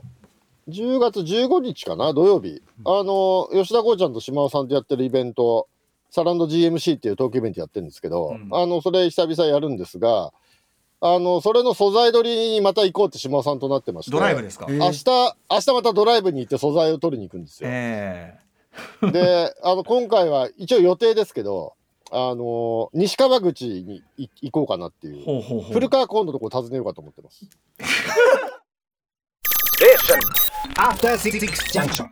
[0.68, 5.68] 10月15日かな、土曜日、あのー吉田剛ちゃんと島尾さんとやってるイベント、
[6.10, 10.32] サランド GMC っていうトークイベントやってるんですけど、うんあの、それ久々やるんですが、
[11.00, 14.66] あの、それの素材取りにまた行こうって島尾さんとなってまして、ドライブですか？
[14.68, 15.04] え明日、
[15.50, 17.68] 明日またドライブに行って素材を取りに行くんですよ。
[17.72, 18.38] え
[19.12, 21.74] で、あの、今回は一応予定ですけど、
[22.12, 25.24] あのー西川口にい行こうかなっていえう。
[25.24, 25.72] ほうほうほう。
[25.72, 27.46] 古川今度のとこ訪ねようかと思ってます。
[30.76, 32.08] After Six Junction.